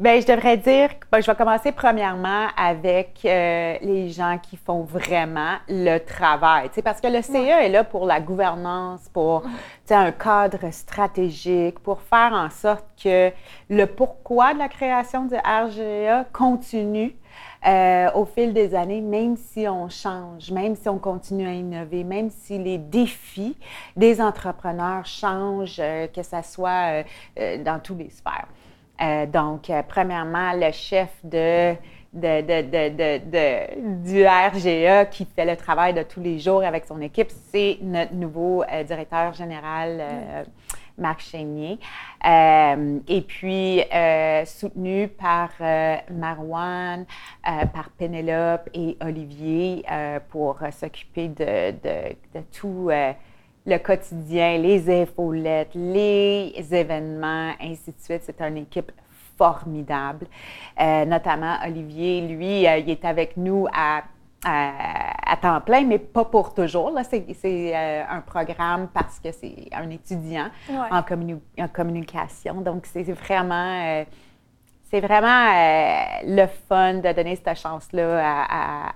Bien, 0.00 0.18
je 0.18 0.26
devrais 0.26 0.56
dire 0.56 0.88
ben, 1.12 1.20
je 1.20 1.30
vais 1.30 1.36
commencer 1.36 1.72
premièrement 1.72 2.46
avec 2.56 3.18
euh, 3.26 3.76
les 3.82 4.08
gens 4.08 4.38
qui 4.42 4.56
font 4.56 4.80
vraiment 4.80 5.56
le 5.68 5.98
travail. 5.98 6.70
Parce 6.82 7.02
que 7.02 7.08
le 7.08 7.20
CA 7.20 7.66
est 7.66 7.68
là 7.68 7.84
pour 7.84 8.06
la 8.06 8.18
gouvernance, 8.18 9.10
pour 9.12 9.42
un 9.90 10.10
cadre 10.12 10.72
stratégique, 10.72 11.80
pour 11.80 12.00
faire 12.00 12.32
en 12.32 12.48
sorte 12.48 12.86
que 13.04 13.30
le 13.68 13.84
pourquoi 13.84 14.54
de 14.54 14.58
la 14.60 14.70
création 14.70 15.26
du 15.26 15.34
RGA 15.34 16.24
continue 16.32 17.14
euh, 17.66 18.10
au 18.14 18.24
fil 18.24 18.54
des 18.54 18.74
années, 18.74 19.02
même 19.02 19.36
si 19.36 19.68
on 19.68 19.90
change, 19.90 20.50
même 20.50 20.76
si 20.76 20.88
on 20.88 20.98
continue 20.98 21.46
à 21.46 21.52
innover, 21.52 22.04
même 22.04 22.30
si 22.30 22.56
les 22.56 22.78
défis 22.78 23.54
des 23.96 24.22
entrepreneurs 24.22 25.04
changent, 25.04 25.76
euh, 25.78 26.06
que 26.06 26.22
ce 26.22 26.40
soit 26.42 27.04
dans 27.36 27.78
tous 27.80 27.96
les 27.96 28.08
sphères. 28.08 28.48
Euh, 29.00 29.26
donc, 29.26 29.70
euh, 29.70 29.82
premièrement, 29.86 30.52
le 30.52 30.70
chef 30.72 31.08
du 31.24 31.78
RGA 34.26 35.04
qui 35.06 35.24
fait 35.24 35.44
le 35.46 35.56
travail 35.56 35.94
de 35.94 36.02
tous 36.02 36.20
les 36.20 36.38
jours 36.38 36.62
avec 36.62 36.84
son 36.84 37.00
équipe, 37.00 37.30
c'est 37.50 37.78
notre 37.80 38.14
nouveau 38.14 38.62
euh, 38.62 38.84
directeur 38.84 39.32
général. 39.32 40.02
Marc 40.98 41.20
Chénier. 41.20 41.78
et 42.26 43.20
puis, 43.26 43.80
soutenu 44.44 45.08
par 45.08 45.48
Marwan, 46.10 47.06
par 47.42 47.88
Pénélope 47.96 48.68
et 48.74 48.98
Olivier 49.00 49.82
pour 50.28 50.58
s'occuper 50.70 51.28
de, 51.28 51.72
tout 52.52 52.90
le 53.66 53.78
quotidien, 53.78 54.58
les 54.58 55.02
infolettes, 55.02 55.74
les 55.74 56.54
événements, 56.70 57.52
ainsi 57.60 57.90
de 57.92 58.00
suite. 58.00 58.22
C'est 58.24 58.40
une 58.40 58.58
équipe 58.58 58.92
formidable. 59.36 60.26
Euh, 60.80 61.04
notamment 61.04 61.56
Olivier, 61.64 62.20
lui, 62.26 62.66
euh, 62.66 62.78
il 62.78 62.90
est 62.90 63.04
avec 63.04 63.36
nous 63.36 63.66
à, 63.72 64.02
à, 64.44 65.36
temps 65.40 65.60
plein, 65.60 65.84
mais 65.84 65.98
pas 65.98 66.24
pour 66.24 66.52
toujours. 66.52 66.92
C'est 67.08 67.24
euh, 67.74 68.02
un 68.08 68.20
programme 68.20 68.88
parce 68.92 69.18
que 69.18 69.32
c'est 69.32 69.68
un 69.72 69.88
étudiant 69.90 70.48
en, 70.70 70.98
en, 70.98 71.68
communication. 71.68 72.60
Donc, 72.60 72.86
c'est 72.86 73.10
vraiment 73.12 74.04
c'est 74.90 75.00
vraiment 75.00 75.28
euh, 75.28 76.04
le 76.24 76.46
fun 76.68 76.94
de 76.94 77.12
donner 77.12 77.36
cette 77.36 77.56
chance-là 77.56 78.44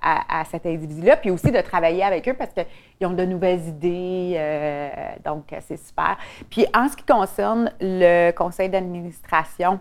à, 0.03 0.45
cet 0.51 0.67
individu-là, 0.67 1.17
puis 1.17 1.31
aussi 1.31 1.53
de 1.53 1.61
travailler 1.61 2.03
avec 2.03 2.29
eux 2.29 2.35
parce 2.35 2.51
qu'ils 2.53 3.07
ont 3.07 3.13
de 3.13 3.25
nouvelles 3.25 3.65
idées, 3.69 4.35
euh, 4.37 4.89
donc 5.25 5.55
c'est 5.61 5.77
super. 5.77 6.19
Puis 6.51 6.67
en 6.75 6.89
ce 6.89 6.97
qui 6.97 7.05
concerne 7.05 7.73
le 7.81 8.33
conseil 8.33 8.69
d'administration, 8.69 9.79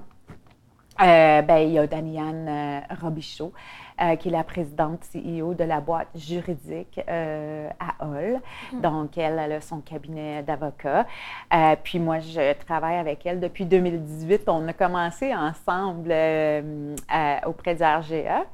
euh, 1.01 1.41
ben, 1.41 1.57
il 1.57 1.73
y 1.73 1.79
a 1.79 1.87
Daniane 1.87 2.83
Robichaud. 3.01 3.51
Euh, 4.01 4.15
qui 4.15 4.29
est 4.29 4.31
la 4.31 4.43
présidente 4.43 5.01
CEO 5.13 5.53
de 5.53 5.63
la 5.63 5.79
boîte 5.79 6.07
juridique 6.15 6.99
euh, 7.07 7.69
à 7.79 8.03
Hall. 8.03 8.41
Hmm. 8.71 8.81
Donc, 8.81 9.19
elle, 9.19 9.37
a 9.37 9.61
son 9.61 9.81
cabinet 9.81 10.41
d'avocat. 10.41 11.05
Euh, 11.53 11.75
puis 11.83 11.99
moi, 11.99 12.17
je 12.17 12.53
travaille 12.65 12.95
avec 12.95 13.23
elle 13.25 13.39
depuis 13.39 13.65
2018. 13.65 14.49
On 14.49 14.67
a 14.67 14.73
commencé 14.73 15.31
ensemble 15.35 16.11
auprès 17.45 17.75
du 17.75 17.83
RGA. 17.83 18.45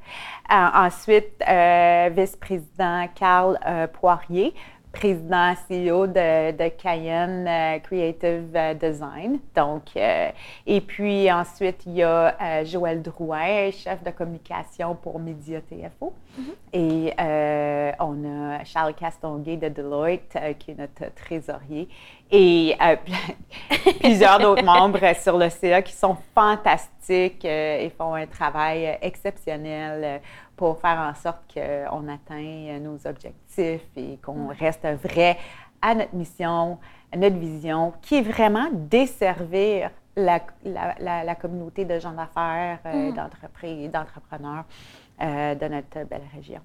ensuite, 0.50 1.42
vice-président 2.14 3.08
Carl 3.14 3.58
Poirier 3.94 4.52
président 4.92 5.54
CEO 5.54 6.06
de, 6.06 6.50
de 6.52 6.68
Cayenne 6.70 7.46
euh, 7.46 7.78
Creative 7.78 8.50
euh, 8.54 8.74
Design. 8.74 9.38
Donc, 9.54 9.82
euh, 9.96 10.30
et 10.66 10.80
puis 10.80 11.30
ensuite, 11.30 11.82
il 11.86 11.94
y 11.94 12.02
a 12.02 12.64
Joël 12.64 13.00
Drouin, 13.02 13.70
chef 13.70 14.02
de 14.02 14.10
communication 14.10 14.94
pour 14.96 15.18
Média 15.18 15.60
TFO. 15.60 16.12
Mm-hmm. 16.38 16.42
Et 16.72 17.12
on 17.98 18.24
a 18.24 18.64
Charles 18.64 18.94
Castonguay 18.94 19.56
de 19.56 19.68
Deloitte, 19.68 20.36
qui 20.58 20.72
est 20.72 20.78
notre 20.78 21.12
trésorier. 21.14 21.88
Et 22.30 22.76
plusieurs 24.00 24.38
d'autres 24.38 24.64
membres 24.64 25.14
sur 25.16 25.36
le 25.36 25.48
CA 25.48 25.82
qui 25.82 25.92
sont 25.92 26.16
fantastiques 26.34 27.44
et 27.44 27.90
font 27.98 28.14
un 28.14 28.26
travail 28.26 28.98
exceptionnel 29.02 30.20
pour 30.60 30.78
faire 30.78 30.98
en 30.98 31.14
sorte 31.14 31.40
qu'on 31.54 32.06
atteigne 32.06 32.82
nos 32.82 33.06
objectifs 33.06 33.80
et 33.96 34.18
qu'on 34.22 34.48
reste 34.48 34.86
vrai 35.02 35.38
à 35.80 35.94
notre 35.94 36.14
mission, 36.14 36.78
à 37.10 37.16
notre 37.16 37.36
vision, 37.36 37.94
qui 38.02 38.16
est 38.16 38.20
vraiment 38.20 38.68
desservir 38.70 39.90
la, 40.16 40.42
la, 40.66 41.34
communauté 41.34 41.86
de 41.86 41.98
gens 41.98 42.12
d'affaires, 42.12 42.78
euh, 42.84 43.10
mm. 43.10 43.14
d'entreprises, 43.14 43.90
d'entrepreneurs 43.90 44.64
euh, 45.22 45.54
de 45.54 45.64
notre 45.66 46.06
belle 46.06 46.28
région. 46.34 46.60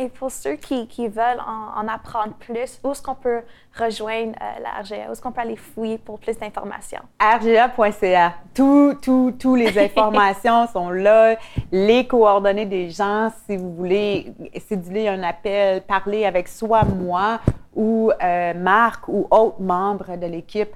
Et 0.00 0.08
pour 0.08 0.30
ceux 0.30 0.54
qui, 0.54 0.86
qui 0.86 1.08
veulent 1.08 1.42
en, 1.44 1.88
apprendre 1.88 2.34
plus, 2.38 2.78
où 2.84 2.92
est-ce 2.92 3.02
qu'on 3.02 3.16
peut 3.16 3.40
rejoindre 3.76 4.32
euh, 4.40 4.60
la 4.62 4.80
RGA? 4.80 5.08
Où 5.08 5.12
est-ce 5.12 5.20
qu'on 5.20 5.32
peut 5.32 5.40
aller 5.40 5.56
fouiller 5.56 5.98
pour 5.98 6.20
plus 6.20 6.38
d'informations? 6.38 7.00
RGA.ca. 7.20 8.34
Toutes 8.54 9.00
tout, 9.00 9.34
tout 9.36 9.56
les 9.56 9.76
informations 9.84 10.68
sont 10.68 10.90
là. 10.90 11.34
Les 11.72 12.06
coordonnées 12.06 12.66
des 12.66 12.90
gens, 12.90 13.32
si 13.46 13.56
vous 13.56 13.74
voulez 13.74 14.32
céduler 14.68 15.08
un 15.08 15.24
appel, 15.24 15.82
parler 15.82 16.24
avec 16.24 16.46
soit 16.46 16.84
moi 16.84 17.40
ou 17.74 18.12
euh, 18.22 18.54
Marc 18.54 19.08
ou 19.08 19.26
autres 19.32 19.60
membres 19.60 20.16
de 20.16 20.26
l'équipe, 20.26 20.70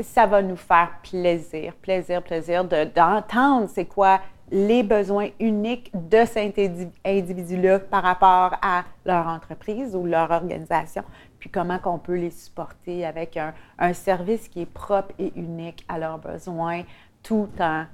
ça 0.00 0.26
va 0.26 0.42
nous 0.42 0.56
faire 0.56 0.90
plaisir, 1.08 1.74
plaisir, 1.74 2.22
plaisir 2.22 2.64
d'entendre 2.64 3.68
c'est 3.72 3.84
quoi 3.84 4.18
les 4.54 4.84
besoins 4.84 5.30
uniques 5.40 5.90
de 5.92 6.24
cet 6.24 6.60
individu-là 7.04 7.80
par 7.80 8.04
rapport 8.04 8.56
à 8.62 8.84
leur 9.04 9.26
entreprise 9.26 9.96
ou 9.96 10.06
leur 10.06 10.30
organisation, 10.30 11.02
puis 11.40 11.50
comment 11.50 11.80
qu'on 11.80 11.98
peut 11.98 12.14
les 12.14 12.30
supporter 12.30 13.04
avec 13.04 13.36
un, 13.36 13.92
service 13.92 14.46
qui 14.46 14.62
est 14.62 14.72
propre 14.72 15.12
et 15.18 15.32
unique 15.34 15.84
à 15.88 15.98
leurs 15.98 16.18
besoins, 16.18 16.82
tout 17.24 17.48
en 17.58 17.86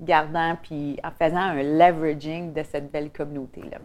gardant 0.00 0.56
puis 0.62 1.00
en 1.02 1.10
faisant 1.10 1.36
un 1.36 1.62
leveraging 1.64 2.52
de 2.52 2.62
cette 2.62 2.92
belle 2.92 3.10
communauté-là. 3.10 3.78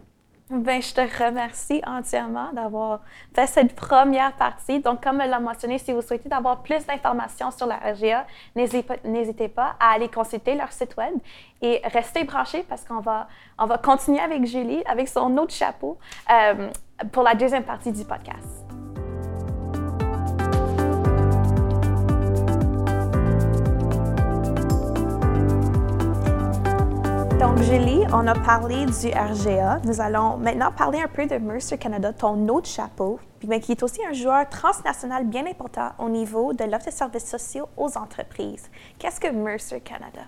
Ben, 0.56 0.80
je 0.80 0.94
te 0.94 1.00
remercie 1.00 1.82
entièrement 1.84 2.52
d'avoir 2.52 3.00
fait 3.34 3.46
cette 3.46 3.74
première 3.74 4.32
partie. 4.34 4.78
Donc, 4.78 5.02
comme 5.02 5.20
elle 5.20 5.30
l'a 5.30 5.40
mentionné, 5.40 5.78
si 5.78 5.92
vous 5.92 6.00
souhaitez 6.00 6.32
avoir 6.32 6.62
plus 6.62 6.86
d'informations 6.86 7.50
sur 7.50 7.66
la 7.66 7.76
RGA, 7.76 8.24
n'hésitez 8.54 9.48
pas 9.48 9.74
à 9.80 9.94
aller 9.94 10.08
consulter 10.08 10.54
leur 10.54 10.70
site 10.70 10.96
web 10.96 11.14
et 11.60 11.80
restez 11.84 12.22
branchés 12.22 12.64
parce 12.68 12.84
qu'on 12.84 13.00
va, 13.00 13.26
on 13.58 13.66
va 13.66 13.78
continuer 13.78 14.20
avec 14.20 14.46
Julie, 14.46 14.82
avec 14.86 15.08
son 15.08 15.36
autre 15.38 15.52
chapeau, 15.52 15.98
euh, 16.30 16.70
pour 17.10 17.24
la 17.24 17.34
deuxième 17.34 17.64
partie 17.64 17.90
du 17.90 18.04
podcast. 18.04 18.63
Donc, 27.44 27.58
Julie, 27.58 28.00
on 28.10 28.26
a 28.26 28.34
parlé 28.34 28.86
du 28.86 29.08
RGA. 29.08 29.82
Nous 29.84 30.00
allons 30.00 30.38
maintenant 30.38 30.72
parler 30.72 30.98
un 31.02 31.08
peu 31.08 31.26
de 31.26 31.36
Mercer 31.36 31.76
Canada, 31.76 32.10
ton 32.14 32.48
autre 32.48 32.70
chapeau, 32.70 33.20
mais 33.46 33.60
qui 33.60 33.72
est 33.72 33.82
aussi 33.82 34.00
un 34.02 34.14
joueur 34.14 34.48
transnational 34.48 35.26
bien 35.26 35.44
important 35.46 35.90
au 35.98 36.08
niveau 36.08 36.54
de 36.54 36.64
l'offre 36.64 36.86
de 36.86 36.90
services 36.90 37.26
sociaux 37.26 37.68
aux 37.76 37.98
entreprises. 37.98 38.70
Qu'est-ce 38.98 39.20
que 39.20 39.28
Mercer 39.28 39.82
Canada? 39.82 40.22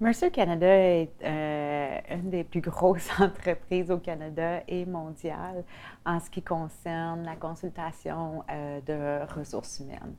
Mercer 0.00 0.32
Canada 0.32 0.66
est 0.66 1.12
euh, 1.22 1.98
une 2.10 2.30
des 2.30 2.42
plus 2.42 2.60
grosses 2.60 3.08
entreprises 3.20 3.92
au 3.92 3.98
Canada 3.98 4.64
et 4.66 4.84
mondiale 4.84 5.62
en 6.04 6.18
ce 6.18 6.28
qui 6.28 6.42
concerne 6.42 7.22
la 7.22 7.36
consultation 7.36 8.42
euh, 8.50 8.80
de 8.80 9.32
ressources 9.32 9.78
humaines. 9.78 10.16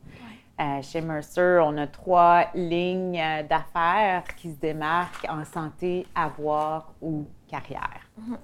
Euh, 0.60 0.82
chez 0.84 1.02
Mercer, 1.02 1.60
on 1.64 1.78
a 1.78 1.88
trois 1.88 2.46
lignes 2.54 3.24
d'affaires 3.50 4.24
qui 4.38 4.52
se 4.52 4.60
démarquent 4.60 5.26
en 5.28 5.44
santé, 5.46 6.06
avoir 6.16 6.94
ou 7.02 7.26
carrière. 7.48 8.02
Mm 8.18 8.36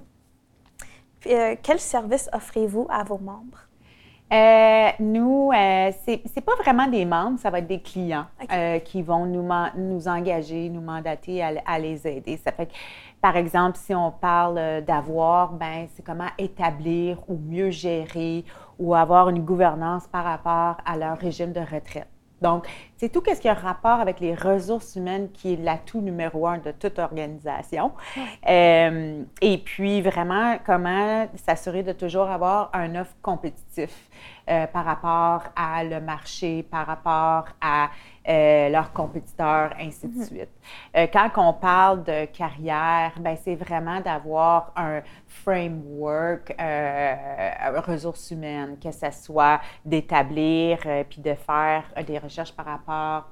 quel 1.22 1.80
service 1.80 2.30
offrez-vous 2.34 2.88
à 2.90 3.04
vos 3.04 3.18
membres? 3.18 3.69
Euh, 4.32 4.90
nous, 5.00 5.52
euh, 5.52 5.92
c'est 6.06 6.46
pas 6.46 6.56
vraiment 6.58 6.88
des 6.88 7.04
membres, 7.04 7.40
ça 7.40 7.50
va 7.50 7.60
être 7.60 7.68
des 7.68 7.82
clients 7.82 8.28
euh, 8.52 8.78
qui 8.78 9.02
vont 9.02 9.26
nous, 9.26 9.48
nous 9.76 10.08
engager, 10.08 10.70
nous 10.70 10.82
mandater 10.82 11.42
à, 11.44 11.80
les 11.80 12.08
aider. 12.08 12.38
Ça 12.38 12.52
fait 12.52 12.68
que, 12.68 12.74
par 13.22 13.36
exemple, 13.36 13.78
si 13.78 13.96
on 13.96 14.12
parle 14.12 14.84
d'avoir, 14.86 15.54
ben 15.54 15.88
c'est 15.96 16.04
comment 16.04 16.30
établir 16.38 17.18
ou 17.28 17.38
mieux 17.38 17.72
gérer 17.72 18.46
ou 18.78 18.94
avoir 18.94 19.30
une 19.30 19.44
gouvernance 19.44 20.08
par 20.08 20.24
rapport 20.24 20.78
à 20.86 20.96
leur 20.96 21.18
régime 21.18 21.52
de 21.52 21.62
retraite. 21.62 22.08
Donc, 22.42 22.68
c'est 22.98 23.10
tout 23.10 23.24
ce 23.26 23.40
qui 23.40 23.48
a 23.48 23.54
rapport 23.54 24.00
avec 24.00 24.20
les 24.20 24.36
ressources 24.36 24.96
humaines 24.96 25.30
qui 25.32 25.54
est 25.54 25.56
l'atout 25.58 26.02
numéro 26.02 26.48
un 26.48 26.58
de 26.58 26.72
toute 26.72 27.00
organisation. 27.00 27.92
Euh, 28.50 29.24
et 29.42 29.58
puis, 29.58 30.02
vraiment, 30.02 30.58
comment 30.66 31.28
s'assurer 31.36 31.84
de 31.84 31.94
toujours 31.94 32.30
avoir 32.30 32.70
un 32.74 32.96
offre 32.96 33.16
compétitif 33.22 34.10
euh, 34.50 34.68
par 34.68 34.86
rapport 34.86 35.44
à 35.56 35.84
le 35.84 36.00
marché, 36.00 36.64
par 36.64 36.88
rapport 36.88 37.46
à 37.62 37.90
euh, 38.28 38.70
leurs 38.70 38.92
compétiteurs, 38.94 39.74
ainsi 39.80 40.08
de 40.08 40.18
mhm. 40.18 40.24
suite. 40.26 40.50
Euh, 40.96 41.08
quand 41.12 41.30
on 41.38 41.54
parle 41.54 42.04
de 42.04 42.26
carrière, 42.26 43.14
ben, 43.20 43.36
c'est 43.44 43.56
vraiment 43.56 44.02
d'avoir 44.02 44.72
un 44.76 45.02
framework 45.28 46.54
euh, 46.60 47.82
ressources 47.86 48.30
humaines, 48.32 48.78
que 48.84 48.92
ce 48.92 49.12
soit 49.12 49.62
d'établir 49.86 50.80
puis 51.10 51.22
de 51.22 51.34
faire 51.34 51.84
des 52.06 52.20
recherches 52.20 52.54
par 52.54 52.66
rapport 52.66 53.30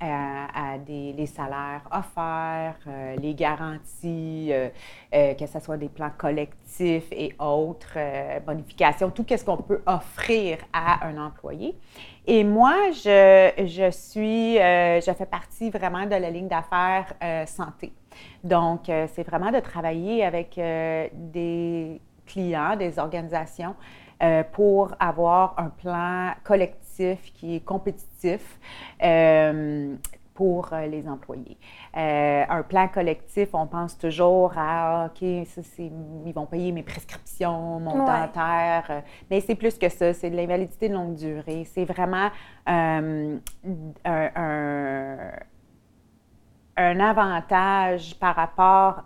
à, 0.00 0.78
des, 0.78 1.12
les 1.12 1.26
salaires 1.26 1.82
offerts, 1.90 2.78
euh, 2.86 3.16
les 3.16 3.34
garanties, 3.34 4.48
euh, 4.50 4.68
euh, 5.14 5.34
que 5.34 5.46
ce 5.46 5.60
soit 5.60 5.76
des 5.76 5.88
plans 5.88 6.10
collectifs 6.16 7.10
et 7.12 7.34
autres, 7.38 7.98
bonifications, 8.46 9.10
tout 9.10 9.26
ce 9.28 9.44
qu'on 9.44 9.58
peut 9.58 9.82
offrir 9.86 10.58
à 10.72 11.06
un 11.06 11.18
employé. 11.18 11.76
Et 12.26 12.44
moi, 12.44 12.90
je, 12.92 13.50
je 13.58 13.90
suis, 13.90 14.54
je 14.56 15.12
fais 15.16 15.26
partie 15.26 15.70
vraiment 15.70 16.04
de 16.04 16.10
la 16.14 16.30
ligne 16.30 16.48
d'affaires 16.48 17.12
santé. 17.46 17.92
Donc, 18.44 18.82
c'est 18.86 19.22
vraiment 19.22 19.50
de 19.50 19.60
travailler 19.60 20.24
avec 20.24 20.54
des 20.56 22.00
clients, 22.26 22.76
des 22.76 22.98
organisations 22.98 23.74
pour 24.52 24.94
avoir 25.00 25.54
un 25.58 25.70
plan 25.70 26.32
collectif 26.44 26.89
qui 27.34 27.56
est 27.56 27.60
compétitif 27.60 28.58
euh, 29.02 29.96
pour 30.34 30.72
euh, 30.72 30.86
les 30.86 31.08
employés. 31.08 31.58
un 31.94 32.62
plan 32.62 32.88
collectif, 32.88 33.50
on 33.52 33.66
pense 33.66 33.98
toujours 33.98 34.52
à, 34.56 35.06
OK, 35.06 35.24
ça, 35.46 35.60
ils 35.78 36.32
vont 36.32 36.46
payer 36.46 36.72
mes 36.72 36.82
prescriptions, 36.82 37.80
mon 37.80 38.04
dentaire, 38.06 39.02
mais 39.30 39.40
c'est 39.40 39.54
plus 39.54 39.78
que 39.78 39.88
ça, 39.88 40.14
c'est 40.14 40.30
de 40.30 40.36
l'invalidité 40.36 40.88
de 40.88 40.94
longue 40.94 41.14
durée. 41.14 41.64
C'est 41.64 41.84
vraiment 41.84 42.30
un, 42.66 43.38
un, 46.76 47.00
avantage 47.00 48.18
par 48.18 48.36
rapport 48.36 49.04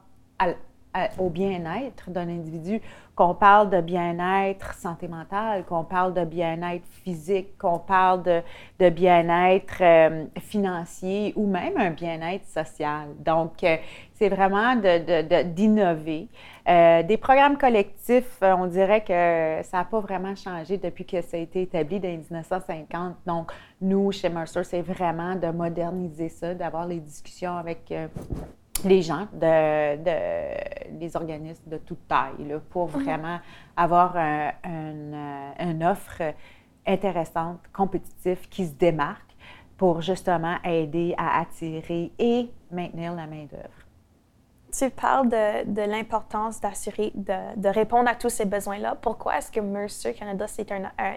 au 1.18 1.28
bien-être 1.28 2.11
d'un 2.11 2.28
individu 2.28 2.80
qu'on 3.14 3.35
parle 3.35 3.70
de 3.70 3.80
bien-être 3.80 4.74
santé 4.74 5.07
mentale, 5.07 5.64
qu'on 5.64 5.85
parle 5.85 6.14
de 6.14 6.24
bien-être 6.24 6.87
physique, 7.04 7.57
qu'on 7.59 7.78
parle 7.78 8.22
de, 8.22 8.90
bien-être 8.90 9.76
euh, 9.80 10.24
financier 10.40 11.33
ou 11.37 11.46
même 11.46 11.76
un 11.76 11.90
bien-être 11.90 12.46
social. 12.46 13.09
Donc, 13.24 13.62
euh, 13.62 13.76
c'est 14.14 14.28
vraiment 14.28 14.74
d'innover. 14.76 16.28
De, 16.66 16.70
euh, 16.70 17.02
des 17.02 17.16
programmes 17.16 17.59
collectifs, 17.59 18.38
on 18.40 18.66
dirait 18.66 19.02
que 19.02 19.64
ça 19.64 19.78
n'a 19.78 19.85
pas 19.85 20.00
vraiment 20.00 20.35
changé 20.35 20.78
depuis 20.78 21.04
que 21.04 21.20
ça 21.22 21.37
a 21.37 21.40
été 21.40 21.62
établi 21.62 22.00
dans 22.00 22.09
les 22.09 22.16
1950. 22.16 23.16
Donc, 23.26 23.52
nous, 23.80 24.11
chez 24.11 24.28
Mercer, 24.28 24.64
c'est 24.64 24.83
vraiment 24.83 25.37
de 25.37 25.48
moderniser 25.48 26.28
ça, 26.28 26.54
d'avoir 26.54 26.87
les 26.87 27.00
discussions 27.00 27.57
avec 27.57 27.92
les 28.85 29.03
gens, 29.03 29.27
de, 29.33 29.97
de, 29.97 30.99
des 30.99 31.16
organismes 31.16 31.70
de 31.70 31.79
toute 31.79 32.07
taille, 32.09 32.47
là, 32.47 32.59
pour 32.70 32.88
mhm. 32.88 33.03
vraiment 33.03 33.38
avoir 33.77 34.16
un, 34.16 34.53
une 34.64 35.85
offre 35.85 36.23
intéressante, 36.87 37.61
compétitive, 37.73 38.49
qui 38.49 38.66
se 38.66 38.73
démarque 38.73 39.35
pour 39.77 40.01
justement 40.01 40.57
aider 40.64 41.14
à 41.16 41.40
attirer 41.40 42.12
et 42.18 42.51
maintenir 42.70 43.14
la 43.14 43.27
main-d'œuvre. 43.27 43.85
Tu 44.77 44.90
parles 44.90 45.29
de, 45.29 45.70
de 45.73 45.83
l'importance 45.83 46.61
d'assurer, 46.61 47.12
de, 47.14 47.61
de, 47.61 47.68
répondre 47.68 48.09
à 48.09 48.16
tous 48.16 48.29
ces 48.29 48.44
besoins-là. 48.44 48.97
Pourquoi 49.01 49.38
est-ce 49.38 49.53
que 49.53 49.61
Mercer 49.61 50.14
Canada, 50.14 50.49
c'est 50.49 50.68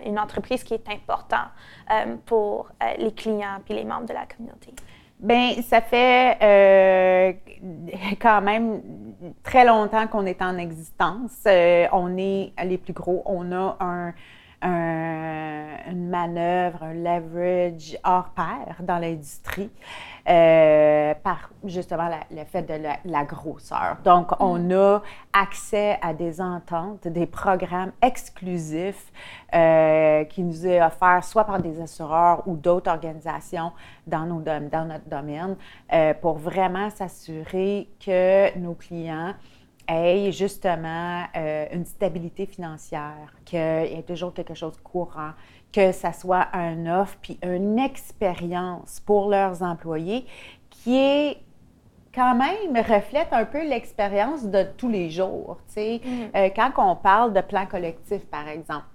une 0.06 0.20
entreprise 0.20 0.64
qui 0.64 0.76
est 0.76 0.90
importante 0.90 1.50
euh, 1.90 2.18
pour 2.26 2.70
euh, 2.84 2.94
les 3.00 3.12
clients 3.12 3.58
et 3.68 3.74
les 3.74 3.84
membres 3.84 4.06
de 4.06 4.14
la 4.14 4.28
communauté? 4.28 4.74
Bien, 5.20 5.56
ça 5.64 5.82
fait 5.82 6.38
euh, 6.44 7.34
quand 8.22 8.42
même 8.42 8.82
très 9.42 9.66
longtemps 9.66 10.06
qu'on 10.08 10.28
est 10.28 10.42
en 10.44 10.58
existence. 10.60 11.40
Euh, 11.48 11.88
on 11.92 12.18
est 12.18 12.54
les 12.64 12.78
plus 12.78 12.94
gros. 12.94 13.24
On 13.26 13.52
a 13.52 13.78
un, 13.80 14.14
une 14.62 16.10
manœuvre, 16.10 16.84
un 16.84 16.94
leverage 16.94 17.98
hors 18.04 18.30
pair 18.30 18.76
dans 18.82 18.98
l'industrie 18.98 19.70
euh, 20.28 21.14
par 21.24 21.50
justement 21.64 22.10
le 22.32 22.44
fait 22.46 22.64
de 22.64 23.10
la, 23.10 23.24
grosseur. 23.24 23.98
Donc, 24.04 24.32
on 24.40 24.60
mm. 24.60 24.72
a 24.74 25.02
accès 25.34 25.98
à 26.02 26.14
des 26.14 26.42
ententes, 26.42 27.08
des 27.08 27.26
programmes 27.26 27.92
exclusifs 28.02 29.12
euh, 29.54 30.24
qui 30.26 30.44
nous 30.44 30.66
est 30.68 30.82
offert 30.82 31.24
soit 31.24 31.46
par 31.46 31.62
des 31.62 31.80
assureurs 31.80 32.44
ou 32.48 32.58
d'autres 32.58 32.92
organisations 32.92 33.72
dans, 34.06 34.26
nos, 34.26 34.42
dans 34.42 34.86
notre 34.86 35.08
domaine 35.08 35.56
euh, 35.94 36.14
pour 36.16 36.38
vraiment 36.38 36.90
s'assurer 36.90 37.88
que 38.04 38.58
nos 38.58 38.74
clients 38.74 39.34
aient 39.88 40.32
justement 40.32 41.24
euh, 41.36 41.66
une 41.72 41.86
stabilité 41.86 42.46
financière, 42.46 43.34
qu'il 43.46 43.60
y 43.60 43.94
ait 43.94 44.06
toujours 44.06 44.34
quelque 44.34 44.54
chose 44.54 44.76
de 44.76 44.82
courant, 44.82 45.32
que 45.72 45.92
ça 45.92 46.14
soit 46.14 46.48
un 46.54 47.02
offre 47.02 47.18
puis 47.22 47.38
une 47.44 47.80
expérience 47.80 49.00
pour 49.00 49.30
leurs 49.30 49.62
employés 49.62 50.26
qui 50.70 50.98
est 50.98 51.38
quand 52.14 52.36
même 52.36 52.76
reflète 52.76 53.28
un 53.32 53.46
peu 53.46 53.64
l'expérience 53.68 54.44
de 54.46 54.64
tous 54.76 54.90
les 54.90 55.10
jours. 55.10 55.60
Mm. 55.76 55.80
Euh, 56.36 56.50
quand 56.56 56.72
on 56.78 56.96
parle 56.96 57.32
de 57.34 57.42
plan 57.42 57.66
collectif, 57.68 58.26
par 58.26 58.48
exemple, 58.48 58.86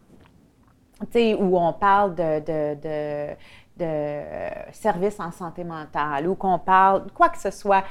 où 1.14 1.58
on 1.58 1.72
parle 1.72 2.14
de, 2.14 2.40
de, 2.40 2.80
de, 2.80 3.36
de 3.76 4.20
services 4.72 5.20
en 5.20 5.30
santé 5.30 5.64
mentale, 5.64 6.26
ou 6.28 6.34
qu'on 6.34 6.58
parle 6.58 7.10
quoi 7.12 7.28
que 7.28 7.38
ce 7.38 7.50
soit, 7.50 7.84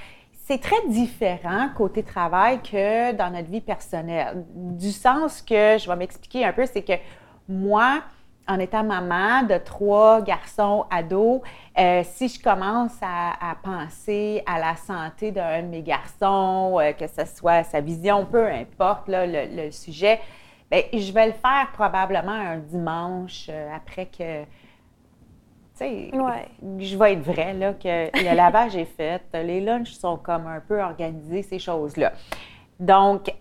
c'est 0.52 0.58
très 0.58 0.86
différent 0.90 1.70
côté 1.78 2.04
travail 2.04 2.60
que 2.62 3.14
dans 3.14 3.30
notre 3.30 3.50
vie 3.50 3.62
personnelle. 3.62 4.44
Du 4.54 4.92
sens 4.92 5.42
que, 5.42 5.78
je 5.78 5.88
vais 5.88 5.96
m'expliquer 5.96 6.44
un 6.44 6.52
peu, 6.52 6.66
c'est 6.66 6.82
que 6.82 6.92
moi, 7.48 8.02
en 8.50 8.60
étant 8.60 8.84
maman 8.84 9.44
de 9.44 9.58
trois 9.60 10.22
garçons 10.22 10.86
ados, 10.92 11.40
euh, 11.80 12.02
si 12.04 12.28
je 12.28 12.44
commence 12.44 12.98
à, 13.02 13.56
penser 13.64 14.44
à 14.46 14.60
la 14.60 14.76
santé 14.76 15.32
d'un 15.32 15.62
de 15.62 15.68
mes 15.68 15.84
garçons, 15.84 16.78
euh, 16.82 16.92
que 16.92 17.08
ce 17.08 17.26
soit 17.34 17.64
sa 17.64 17.80
vision, 17.80 18.26
peu 18.26 18.46
importe 18.48 19.06
le, 19.08 19.72
sujet, 19.72 20.20
bien, 20.70 20.82
je 20.92 21.14
vais 21.14 21.28
le 21.28 21.34
faire 21.34 21.70
probablement 21.72 22.32
un 22.32 22.58
dimanche 22.58 23.48
euh, 23.50 23.74
après 23.74 24.08
que. 24.08 24.44
Je 25.82 26.98
vais 26.98 27.14
être 27.14 27.24
vrai, 27.24 27.54
là, 27.54 27.74
que 27.74 28.18
le 28.18 28.36
lavage 28.36 28.76
est 28.76 28.86
fait, 28.86 29.22
les 29.34 29.62
lunchs 29.62 29.92
sont 29.92 30.18
comme 30.18 30.48
un 30.48 30.60
peu 30.60 30.82
organisés, 30.82 31.42
ces 31.42 31.60
choses-là. 31.60 32.14
Donc, 32.80 33.34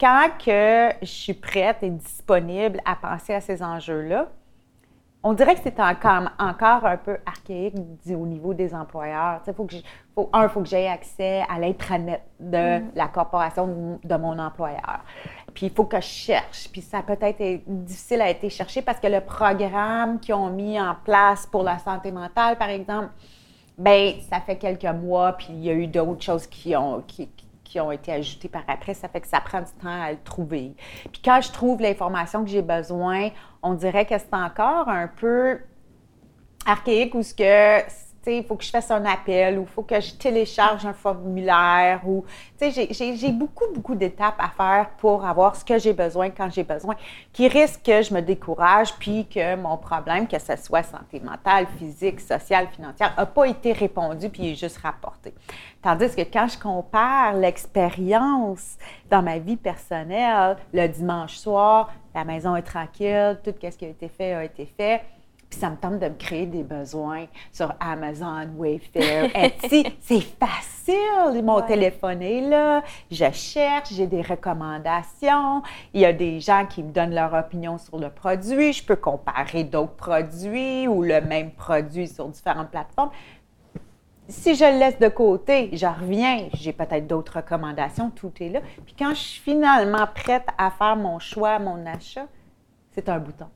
quand 0.00 0.28
que 0.44 0.90
je 1.00 1.06
suis 1.06 1.34
prête 1.34 1.82
et 1.82 1.90
disponible 1.90 2.80
à 2.84 2.96
penser 2.96 3.34
à 3.34 3.40
ces 3.40 3.62
enjeux-là, 3.62 4.28
on 5.22 5.32
dirait 5.32 5.56
que 5.56 5.60
c'est 5.62 5.80
encore, 5.80 6.30
encore 6.38 6.86
un 6.86 6.96
peu 6.96 7.18
archaïque 7.26 7.74
au 8.08 8.26
niveau 8.26 8.54
des 8.54 8.72
employeurs. 8.72 9.40
Il 9.46 9.52
faut 9.52 9.64
que 9.64 9.74
faut, 10.14 10.30
un, 10.32 10.44
il 10.44 10.48
faut 10.48 10.60
que 10.60 10.68
j'aie 10.68 10.88
accès 10.88 11.42
à 11.48 11.58
l'intranet 11.58 12.22
de 12.38 12.78
mm. 12.78 12.90
la 12.94 13.08
corporation 13.08 13.98
de, 14.02 14.16
mon 14.16 14.38
employeur. 14.38 15.00
Puis 15.58 15.66
il 15.66 15.72
faut 15.72 15.86
que 15.86 16.00
je 16.00 16.06
cherche. 16.06 16.68
Puis 16.70 16.80
ça 16.82 17.02
peut 17.02 17.16
être 17.20 17.62
difficile 17.66 18.20
à 18.20 18.30
être 18.30 18.48
cherché 18.48 18.80
parce 18.80 19.00
que 19.00 19.08
le 19.08 19.20
programme 19.20 20.20
qu'ils 20.20 20.34
ont 20.34 20.50
mis 20.50 20.80
en 20.80 20.94
place 20.94 21.46
pour 21.46 21.64
la 21.64 21.80
santé 21.80 22.12
mentale, 22.12 22.56
par 22.56 22.68
exemple, 22.68 23.08
ben 23.76 24.12
ça 24.30 24.40
fait 24.40 24.54
quelques 24.54 24.84
mois, 24.84 25.32
puis 25.32 25.48
il 25.50 25.64
y 25.64 25.70
a 25.70 25.72
eu 25.72 25.88
d'autres 25.88 26.22
choses 26.22 26.46
qui 26.46 26.76
ont, 26.76 27.02
qui, 27.08 27.28
qui 27.64 27.80
ont 27.80 27.90
été 27.90 28.12
ajoutés 28.12 28.46
par 28.46 28.62
après. 28.68 28.94
Ça 28.94 29.08
fait 29.08 29.20
que 29.20 29.26
ça 29.26 29.40
prend 29.40 29.58
du 29.58 29.72
temps 29.82 30.00
à 30.00 30.12
le 30.12 30.18
trouver. 30.22 30.76
Puis 31.10 31.20
quand 31.24 31.40
je 31.40 31.50
trouve 31.50 31.80
l'information 31.80 32.44
que 32.44 32.50
j'ai 32.50 32.62
besoin, 32.62 33.30
on 33.60 33.74
dirait 33.74 34.06
que 34.06 34.16
c'est 34.16 34.34
encore 34.34 34.88
un 34.88 35.08
peu 35.08 35.58
archaïque 36.66 37.16
ou 37.16 37.24
ce 37.24 37.34
que 37.34 37.90
il 38.36 38.44
faut 38.44 38.56
que 38.56 38.64
je 38.64 38.70
fasse 38.70 38.90
un 38.90 39.04
appel 39.04 39.58
ou 39.58 39.62
il 39.62 39.68
faut 39.68 39.82
que 39.82 40.00
je 40.00 40.14
télécharge 40.14 40.84
un 40.86 40.92
formulaire 40.92 42.00
ou, 42.06 42.24
j'ai 42.60 43.32
beaucoup, 43.32 43.64
beaucoup 43.74 43.94
d'étapes 43.94 44.38
à 44.38 44.48
faire 44.48 44.90
pour 44.98 45.24
avoir 45.24 45.56
ce 45.56 45.64
que 45.64 45.78
j'ai 45.78 45.92
besoin 45.92 46.30
quand 46.30 46.50
j'ai 46.50 46.64
besoin, 46.64 46.94
qui 47.32 47.48
risque 47.48 47.82
que 47.84 48.02
je 48.02 48.12
me 48.12 48.20
décourage 48.20 48.94
puis 48.94 49.26
que 49.26 49.56
mon 49.56 49.76
problème, 49.76 50.26
que 50.26 50.38
ce 50.38 50.56
soit 50.56 50.82
santé 50.82 51.20
mentale, 51.20 51.66
physique, 51.78 52.20
sociale, 52.20 52.68
financière, 52.68 53.14
n'a 53.16 53.26
pas 53.26 53.46
été 53.46 53.72
répondu 53.72 54.28
puis 54.28 54.52
est 54.52 54.54
juste 54.54 54.78
rapporté. 54.78 55.34
Tandis 55.82 56.14
que 56.14 56.22
quand 56.22 56.48
je 56.48 56.58
compare 56.58 57.34
l'expérience 57.34 58.76
dans 59.08 59.22
ma 59.22 59.38
vie 59.38 59.56
personnelle, 59.56 60.56
le 60.72 60.86
dimanche 60.88 61.36
soir, 61.36 61.92
la 62.14 62.24
maison 62.24 62.56
est 62.56 62.62
tranquille, 62.62 63.38
tout 63.44 63.54
ce 63.60 63.76
qui 63.76 63.84
a 63.84 63.88
été 63.88 64.08
fait 64.08 64.34
a 64.34 64.44
été 64.44 64.66
fait 64.66 65.02
puis 65.48 65.58
ça 65.58 65.70
me 65.70 65.76
tente 65.76 65.98
de 65.98 66.08
me 66.08 66.14
créer 66.14 66.46
des 66.46 66.62
besoins 66.62 67.26
sur 67.52 67.72
Amazon, 67.80 68.48
Wayfair, 68.56 69.30
Etsy. 69.34 69.86
c'est 70.00 70.20
facile. 70.20 71.42
Mon 71.42 71.62
téléphone 71.62 72.22
est 72.22 72.42
là. 72.42 72.82
Je 73.10 73.30
cherche, 73.32 73.92
j'ai 73.92 74.06
des 74.06 74.22
recommandations. 74.22 75.62
Il 75.94 76.00
y 76.00 76.04
a 76.04 76.12
des 76.12 76.40
gens 76.40 76.66
qui 76.66 76.82
me 76.82 76.90
donnent 76.92 77.14
leur 77.14 77.32
opinion 77.34 77.78
sur 77.78 77.98
le 77.98 78.10
produit. 78.10 78.72
Je 78.72 78.84
peux 78.84 78.96
comparer 78.96 79.64
d'autres 79.64 79.94
produits 79.96 80.86
ou 80.86 81.02
le 81.02 81.20
même 81.20 81.50
produit 81.52 82.08
sur 82.08 82.28
différentes 82.28 82.70
plateformes. 82.70 83.10
Si 84.28 84.54
je 84.54 84.64
le 84.64 84.78
laisse 84.78 84.98
de 84.98 85.08
côté, 85.08 85.70
je 85.72 85.86
reviens, 85.86 86.48
j'ai 86.52 86.74
peut-être 86.74 87.06
d'autres 87.06 87.36
recommandations, 87.36 88.10
tout 88.10 88.32
est 88.40 88.50
là. 88.50 88.60
Puis 88.84 88.94
quand 88.98 89.10
je 89.10 89.20
suis 89.20 89.40
finalement 89.40 90.06
prête 90.14 90.46
à 90.58 90.70
faire 90.70 90.96
mon 90.96 91.18
choix, 91.18 91.58
mon 91.58 91.86
achat, 91.86 92.26
c'est 92.92 93.08
un 93.08 93.18
bouton 93.18 93.46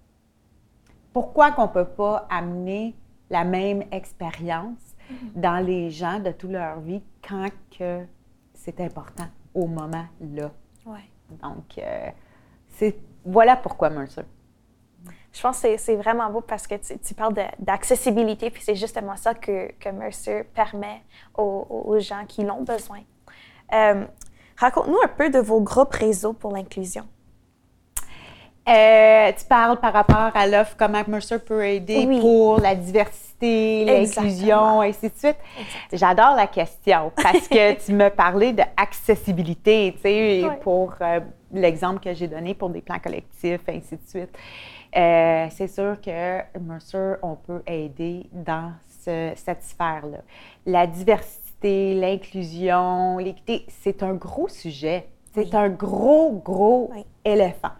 pourquoi 1.12 1.52
qu'on 1.52 1.62
ne 1.62 1.72
peut 1.72 1.88
pas 1.88 2.26
amener 2.30 2.94
la 3.30 3.44
même 3.44 3.84
expérience 3.90 4.78
dans 5.34 5.64
les 5.64 5.90
gens 5.90 6.20
de 6.20 6.32
toute 6.32 6.50
leur 6.50 6.80
vie 6.80 7.02
quand 7.26 7.48
que 7.76 8.04
c'est 8.54 8.80
important 8.80 9.26
au 9.54 9.66
moment 9.66 10.06
là? 10.20 10.50
Ouais. 10.86 11.08
Donc, 11.42 11.78
euh, 11.78 12.10
c'est 12.68 12.96
voilà 13.24 13.56
pourquoi 13.56 13.90
Mercer. 13.90 14.22
Je 15.32 15.40
pense 15.40 15.62
que 15.62 15.76
c'est 15.78 15.96
vraiment 15.96 16.30
beau 16.30 16.42
parce 16.42 16.66
que 16.66 16.74
tu, 16.74 17.14
parles 17.14 17.34
d'accessibilité, 17.58 18.50
puis 18.50 18.62
c'est 18.62 18.74
justement 18.74 19.16
ça 19.16 19.34
que, 19.34 19.72
que 19.80 19.88
Mercer 19.88 20.44
permet 20.54 21.02
aux, 21.36 21.96
gens 21.98 22.26
qui 22.26 22.44
l'ont 22.44 22.62
besoin. 22.62 23.00
Euh, 23.72 24.04
raconte-nous 24.58 24.98
un 25.02 25.08
peu 25.08 25.30
de 25.30 25.38
vos 25.38 25.60
groupes 25.60 25.94
réseaux 25.94 26.34
pour 26.34 26.52
l'inclusion. 26.52 27.08
Euh, 28.68 29.32
tu 29.36 29.44
parles 29.46 29.80
par 29.80 29.92
rapport 29.92 30.30
à 30.34 30.46
l'offre, 30.46 30.76
comment 30.78 31.02
Mercer 31.08 31.40
peut 31.40 31.64
aider 31.66 32.06
pour 32.20 32.60
la 32.60 32.76
diversité, 32.76 33.84
l'inclusion, 33.84 34.84
et 34.84 34.90
ainsi 34.90 35.08
de 35.08 35.18
suite. 35.18 35.36
J'adore 35.92 36.36
la 36.36 36.46
question 36.46 37.10
parce 37.20 37.48
que 37.48 37.74
tu 37.84 37.92
me 37.92 38.08
parlais 38.08 38.52
d'accessibilité, 38.52 39.94
tu 39.96 40.02
sais, 40.02 40.44
pour 40.60 40.94
euh, 41.00 41.18
l'exemple 41.52 41.98
que 41.98 42.14
j'ai 42.14 42.28
donné 42.28 42.54
pour 42.54 42.70
des 42.70 42.82
plans 42.82 43.00
collectifs, 43.00 43.62
et 43.66 43.76
ainsi 43.76 43.96
de 43.96 44.08
suite. 44.08 44.38
Euh, 44.96 45.46
c'est 45.50 45.68
sûr 45.68 46.00
que 46.00 46.58
Mercer, 46.60 47.14
on 47.22 47.34
peut 47.34 47.62
aider 47.66 48.28
dans 48.30 48.72
cette 48.88 49.64
sphère-là. 49.64 50.18
La 50.66 50.86
diversité, 50.86 51.94
l'inclusion, 51.94 53.18
l'équité, 53.18 53.66
c'est 53.68 54.04
un 54.04 54.14
gros 54.14 54.46
sujet. 54.46 55.08
C'est 55.34 55.54
un 55.54 55.70
gros, 55.70 56.40
gros 56.44 56.92
éléphant. 57.24 57.70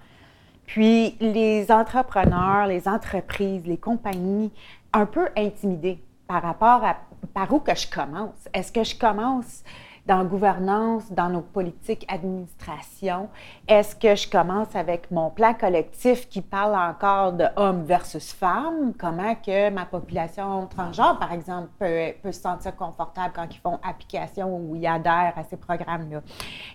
Puis 0.66 1.16
les 1.20 1.70
entrepreneurs, 1.70 2.66
les 2.66 2.88
entreprises, 2.88 3.62
les 3.66 3.78
compagnies, 3.78 4.52
un 4.92 5.06
peu 5.06 5.28
intimidés 5.36 6.02
par 6.26 6.42
rapport 6.42 6.84
à 6.84 6.96
par 7.34 7.52
où 7.52 7.60
que 7.60 7.74
je 7.74 7.88
commence. 7.88 8.48
Est-ce 8.52 8.72
que 8.72 8.84
je 8.84 8.96
commence 8.96 9.62
dans 10.04 10.18
la 10.18 10.24
gouvernance, 10.24 11.12
dans 11.12 11.28
nos 11.28 11.42
politiques 11.42 12.04
administration? 12.12 13.28
Est-ce 13.68 13.94
que 13.94 14.16
je 14.16 14.28
commence 14.28 14.74
avec 14.74 15.10
mon 15.12 15.30
plan 15.30 15.54
collectif 15.54 16.28
qui 16.28 16.40
parle 16.42 16.74
encore 16.74 17.32
de 17.34 17.44
hommes 17.56 17.84
versus 17.84 18.32
femmes? 18.32 18.92
Comment 18.98 19.36
que 19.36 19.70
ma 19.70 19.84
population 19.84 20.66
transgenre, 20.66 21.18
par 21.18 21.32
exemple, 21.32 21.68
peut, 21.78 22.12
peut 22.20 22.32
se 22.32 22.40
sentir 22.40 22.74
confortable 22.74 23.32
quand 23.34 23.46
ils 23.48 23.60
font 23.60 23.78
application 23.84 24.56
ou 24.56 24.74
ils 24.74 24.86
adhèrent 24.86 25.34
à 25.36 25.44
ces 25.44 25.56
programmes-là? 25.56 26.20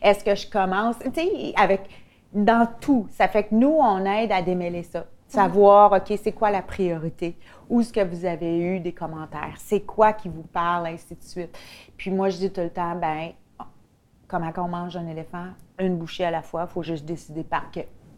Est-ce 0.01 0.23
que 0.23 0.35
je 0.35 0.49
commence, 0.49 0.97
tu 0.99 1.11
sais, 1.13 1.53
avec 1.57 1.89
dans 2.43 2.67
tout. 2.79 3.07
Ça 3.09 3.27
fait 3.27 3.43
que 3.43 3.55
nous, 3.55 3.77
on 3.79 4.05
aide 4.05 4.31
à 4.31 4.41
démêler 4.41 4.83
ça. 4.83 5.05
Savoir, 5.27 5.91
OK, 5.91 6.17
c'est 6.23 6.31
quoi 6.31 6.51
la 6.51 6.61
priorité? 6.61 7.37
Où 7.69 7.81
est-ce 7.81 7.91
que 7.91 8.03
vous 8.03 8.23
avez 8.23 8.57
eu 8.59 8.79
des 8.79 8.93
commentaires? 8.93 9.55
C'est 9.57 9.81
quoi 9.81 10.13
qui 10.13 10.29
vous 10.29 10.43
parle, 10.43 10.87
ainsi 10.87 11.15
de 11.15 11.23
suite. 11.23 11.57
Puis 11.97 12.11
moi, 12.11 12.29
je 12.29 12.37
dis 12.37 12.51
tout 12.51 12.61
le 12.61 12.69
temps, 12.69 12.95
ben, 12.95 13.31
comment 14.27 14.53
on 14.55 14.67
mange 14.69 14.95
un 14.95 15.05
éléphant? 15.07 15.47
Une 15.79 15.97
bouchée 15.97 16.23
à 16.23 16.31
la 16.31 16.41
fois, 16.41 16.67
il 16.69 16.73
faut 16.73 16.83
juste 16.83 17.03
décider 17.03 17.43
par 17.43 17.69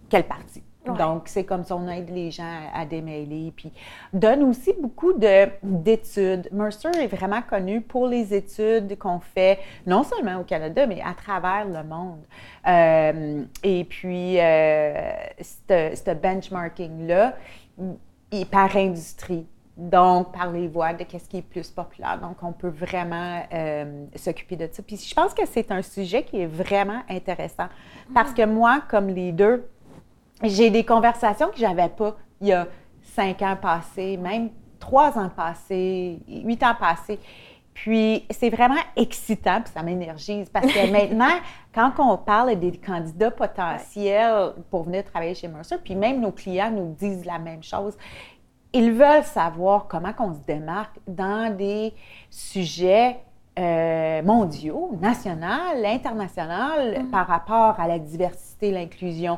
quelle 0.08 0.28
partie. 0.28 0.64
Donc, 0.98 1.24
c'est 1.26 1.44
comme 1.44 1.64
ça, 1.64 1.76
on 1.76 1.88
aide 1.88 2.10
les 2.10 2.32
gens 2.32 2.62
à, 2.74 2.86
démêler. 2.86 3.54
Puis, 3.56 3.72
donne 4.14 4.44
aussi 4.44 4.74
beaucoup 4.80 5.14
d'études. 5.14 6.50
Mercer 6.52 6.90
est 7.00 7.08
vraiment 7.08 7.42
connu 7.42 7.82
pour 7.82 8.08
les 8.08 8.34
études 8.34 8.98
qu'on 8.98 9.20
fait, 9.20 9.60
non 9.86 10.04
seulement 10.04 10.40
au 10.40 10.44
Canada, 10.44 10.86
mais 10.88 11.02
à 11.02 11.14
travers 11.14 11.66
le 11.66 11.84
monde. 11.84 12.22
Euh, 12.68 13.44
et 13.64 13.84
puis, 13.86 14.40
euh, 14.40 15.12
ce 15.40 16.14
benchmarking-là, 16.14 17.36
par 18.52 18.76
industrie. 18.76 19.48
Donc, 19.80 20.34
par 20.34 20.52
les 20.52 20.68
voies 20.68 20.92
de 20.92 21.06
qu'est-ce 21.06 21.30
qui 21.30 21.38
est 21.38 21.42
plus 21.42 21.70
populaire. 21.72 22.20
Donc, 22.20 22.36
on 22.44 22.52
peut 22.52 22.68
vraiment 22.68 23.42
euh, 23.54 24.06
s'occuper 24.14 24.58
de 24.58 24.68
ça. 24.70 24.84
Puis, 24.84 24.98
je 24.98 25.16
pense 25.16 25.34
que 25.34 25.46
c'est 25.46 25.72
un 25.72 25.82
sujet 25.82 26.24
qui 26.24 26.42
est 26.42 26.48
vraiment 26.48 27.02
intéressant 27.10 27.68
parce 28.14 28.34
que 28.34 28.46
moi, 28.46 28.82
comme 28.90 29.08
leader, 29.08 29.60
j'ai 30.44 30.70
des 30.70 30.84
conversations 30.84 31.50
que 31.50 31.58
j'avais 31.58 31.90
pas 31.90 32.16
il 32.42 32.48
y 32.48 32.54
a 32.54 32.68
cinq 33.02 33.42
ans 33.42 33.58
passés, 33.62 34.18
même 34.18 34.50
trois 34.80 35.18
ans 35.18 35.30
passés, 35.30 36.20
huit 36.28 36.64
ans 36.64 36.76
passés. 36.80 37.20
Puis 37.74 38.26
c'est 38.30 38.50
vraiment 38.50 38.82
excitant, 38.96 39.62
puis 39.62 39.72
ça 39.74 39.84
m'énergise 39.84 40.50
parce 40.50 40.68
que 40.68 40.92
maintenant, 40.92 41.40
quand 41.74 41.94
on 42.00 42.18
parle 42.18 42.60
des 42.60 42.72
candidats 42.72 43.32
potentiels 43.32 44.54
pour 44.70 44.84
venir 44.84 45.04
travailler 45.06 45.34
chez 45.34 45.48
Mercer, 45.48 45.78
puis 45.84 45.96
même 45.96 46.20
nos 46.20 46.32
clients 46.32 46.72
nous 46.72 46.94
disent 46.94 47.26
la 47.26 47.40
même 47.40 47.64
chose, 47.64 47.98
ils 48.74 48.92
veulent 48.92 49.24
savoir 49.24 49.88
comment 49.88 50.14
on 50.20 50.34
se 50.34 50.46
démarque 50.46 50.98
dans 51.08 51.56
des 51.56 51.94
sujets 52.30 53.18
euh, 53.58 54.22
mondiaux, 54.24 54.92
nationaux, 55.02 55.84
internationaux, 55.84 57.02
mm. 57.02 57.10
par 57.10 57.28
rapport 57.28 57.80
à 57.80 57.88
la 57.88 57.98
diversité, 58.00 58.72
l'inclusion, 58.72 59.38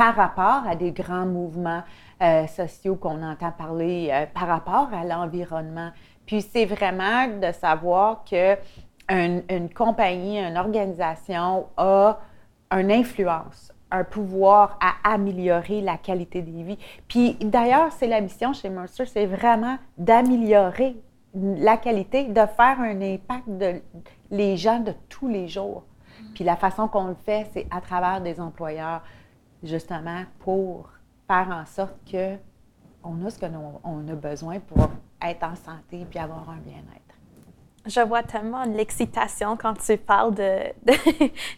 par 0.00 0.14
rapport 0.16 0.66
à 0.66 0.76
des 0.76 0.92
grands 0.92 1.26
mouvements 1.26 1.82
euh, 2.22 2.46
sociaux 2.46 2.96
qu'on 2.96 3.22
entend 3.22 3.52
parler, 3.52 4.08
euh, 4.10 4.24
par 4.32 4.48
rapport 4.48 4.88
à 4.94 5.04
l'environnement. 5.04 5.90
Puis 6.24 6.40
c'est 6.40 6.64
vraiment 6.64 7.26
de 7.26 7.52
savoir 7.52 8.24
que 8.24 8.56
une, 9.10 9.68
compagnie, 9.74 10.38
une 10.38 10.56
organisation 10.56 11.66
a 11.76 12.18
une 12.70 12.90
influence 12.90 13.74
un 13.90 14.04
pouvoir 14.04 14.78
à 14.80 15.12
améliorer 15.12 15.82
la 15.82 15.98
qualité 15.98 16.40
des 16.40 16.62
vies. 16.62 16.78
Puis 17.06 17.34
d'ailleurs, 17.34 17.92
c'est 17.92 18.06
la 18.06 18.22
mission 18.22 18.54
chez 18.54 18.70
Mercer, 18.70 19.04
c'est 19.04 19.26
vraiment 19.26 19.76
d'améliorer 19.98 20.96
la 21.34 21.76
qualité, 21.76 22.24
de 22.24 22.46
faire 22.56 22.80
un 22.80 23.02
impact 23.02 23.48
de 23.48 23.82
les 24.30 24.56
gens 24.56 24.80
de 24.80 24.94
tous 25.10 25.28
les 25.28 25.46
jours. 25.46 25.82
Puis 26.34 26.44
la 26.44 26.56
façon 26.56 26.88
qu'on 26.88 27.08
le 27.08 27.16
fait, 27.26 27.50
c'est 27.52 27.66
à 27.70 27.82
travers 27.82 28.20
des 28.20 28.40
employeurs, 28.40 29.02
justement, 29.62 30.24
pour 30.40 30.90
faire 31.26 31.48
en 31.50 31.66
sorte 31.66 31.96
que 32.10 32.36
on 33.02 33.24
a 33.24 33.30
ce 33.30 33.38
qu'on 33.38 34.08
a 34.08 34.14
besoin 34.14 34.60
pour 34.60 34.90
être 35.22 35.42
en 35.42 35.54
santé 35.54 36.06
puis 36.08 36.18
avoir 36.18 36.48
un 36.50 36.58
bien-être. 36.58 37.10
Je 37.86 38.00
vois 38.00 38.22
tellement 38.22 38.64
l'excitation 38.64 39.56
quand 39.56 39.74
tu 39.74 39.96
parles 39.96 40.34
de, 40.34 40.58
de, 40.84 40.94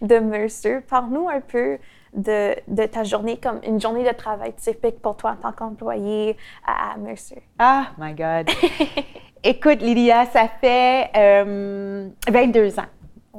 de 0.06 0.18
Mercer. 0.20 0.80
Parle-nous 0.88 1.28
un 1.28 1.40
peu 1.40 1.78
de, 2.14 2.54
de, 2.68 2.86
ta 2.86 3.02
journée, 3.02 3.38
comme 3.38 3.60
une 3.66 3.80
journée 3.80 4.04
de 4.04 4.14
travail 4.14 4.52
typique 4.52 5.00
pour 5.00 5.16
toi 5.16 5.32
en 5.32 5.36
tant 5.36 5.52
qu'employé 5.52 6.36
à, 6.64 6.96
Mercer. 6.96 7.42
Ah, 7.58 7.88
my 7.98 8.14
God! 8.14 8.50
Écoute, 9.44 9.80
Lydia, 9.82 10.26
ça 10.26 10.46
fait 10.46 11.10
22 11.14 12.60
euh, 12.60 12.70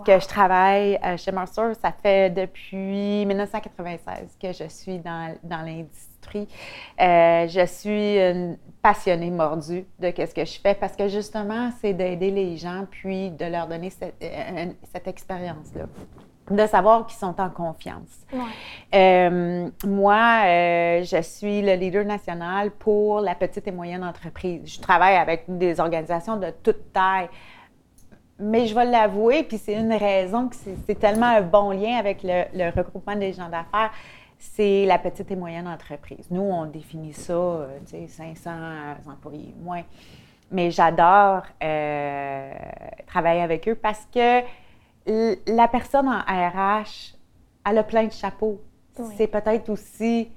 que 0.06 0.20
je 0.20 0.28
travaille 0.28 1.00
euh, 1.04 1.18
chez 1.18 1.32
Mercer. 1.32 1.74
Ça 1.82 1.92
fait 1.92 2.30
depuis 2.30 3.26
1996 3.26 4.38
que 4.42 4.52
je 4.52 4.68
suis 4.68 5.00
dans, 5.00 5.36
dans 5.44 5.62
l'industrie. 5.62 6.48
Euh, 7.00 7.48
je 7.48 7.66
suis 7.66 8.18
une 8.18 8.58
passionnée 8.82 9.30
mordue 9.30 9.86
de 10.00 10.08
ce 10.18 10.34
que 10.34 10.46
je 10.46 10.60
fais 10.60 10.74
parce 10.74 10.96
que 10.96 11.08
justement, 11.08 11.70
c'est 11.80 11.94
d'aider 11.94 12.32
les 12.32 12.58
gens 12.58 12.86
puis 12.90 13.32
de 13.32 13.46
leur 13.46 13.68
donner 13.68 13.90
cette, 13.90 14.16
euh, 14.22 14.66
cette 14.92 15.08
expérience-là 15.08 15.86
de 16.50 16.68
savoir 16.68 17.06
qu'ils 17.08 17.18
sont 17.18 17.40
en 17.40 17.50
confiance. 17.50 18.26
Euh, 18.94 19.70
moi, 19.86 20.42
euh, 20.46 21.04
je 21.04 21.22
suis 21.22 21.62
le 21.62 21.74
leader 21.76 22.04
national 22.04 22.72
pour 22.72 23.22
la 23.22 23.36
petite 23.36 23.68
et 23.68 23.72
moyenne 23.72 24.04
entreprise. 24.04 24.62
Je 24.66 24.82
travaille 24.82 25.16
avec 25.16 25.46
des 25.48 25.80
organisations 25.80 26.38
de 26.38 26.48
toute 26.62 26.92
taille. 26.92 27.30
Mais 28.40 28.66
je 28.68 28.76
vais 28.76 28.86
l'avouer, 28.86 29.44
puis 29.44 29.58
c'est 29.58 29.76
une 29.76 29.94
raison 29.94 30.50
que 30.50 30.56
c'est 30.88 31.00
tellement 31.00 31.28
un 31.28 31.42
bon 31.42 31.72
lien 31.72 31.98
avec 31.98 32.24
le, 32.24 32.76
regroupement 32.76 33.16
des 33.16 33.34
gens 33.34 33.48
d'affaires, 33.50 33.92
c'est 34.38 34.86
la 34.86 34.98
petite 34.98 35.32
et 35.32 35.36
moyenne 35.36 35.68
entreprise. 35.68 36.28
Nous, 36.30 36.42
on 36.42 36.66
définit 36.66 37.14
ça, 37.14 37.34
euh, 37.34 37.78
tu 37.86 38.08
sais, 38.08 38.08
500 38.08 38.50
employés, 39.10 39.54
moins. 39.62 39.84
Mais 40.52 40.72
j'adore 40.72 41.44
travailler 43.08 43.42
avec 43.42 43.68
eux 43.68 43.76
parce 43.76 44.06
que 44.14 44.42
la 45.48 45.68
personne 45.68 46.08
en 46.08 46.20
RH, 46.20 47.16
elle 47.66 47.78
a 47.78 47.84
plein 47.84 48.06
de 48.06 48.12
chapeaux. 48.12 48.62
C'est 49.18 49.28
peut-être 49.28 49.70
aussi 49.70 50.30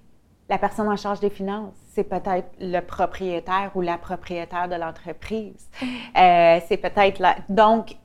la 0.48 0.58
personne 0.58 0.88
en 0.88 0.96
charge 0.96 1.20
des 1.20 1.30
finances. 1.30 1.74
C'est 1.92 2.04
peut-être 2.04 2.48
le 2.60 2.80
propriétaire 2.80 3.70
ou 3.74 3.80
la 3.80 3.98
propriétaire 3.98 4.68
de 4.68 4.76
l'entreprise. 4.76 5.68
Euh, 6.16 6.60
c'est 6.66 6.76
peut-être 6.76 7.18
la... 7.18 7.36
Donc, 7.48 7.96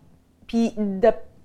puis 0.47 0.73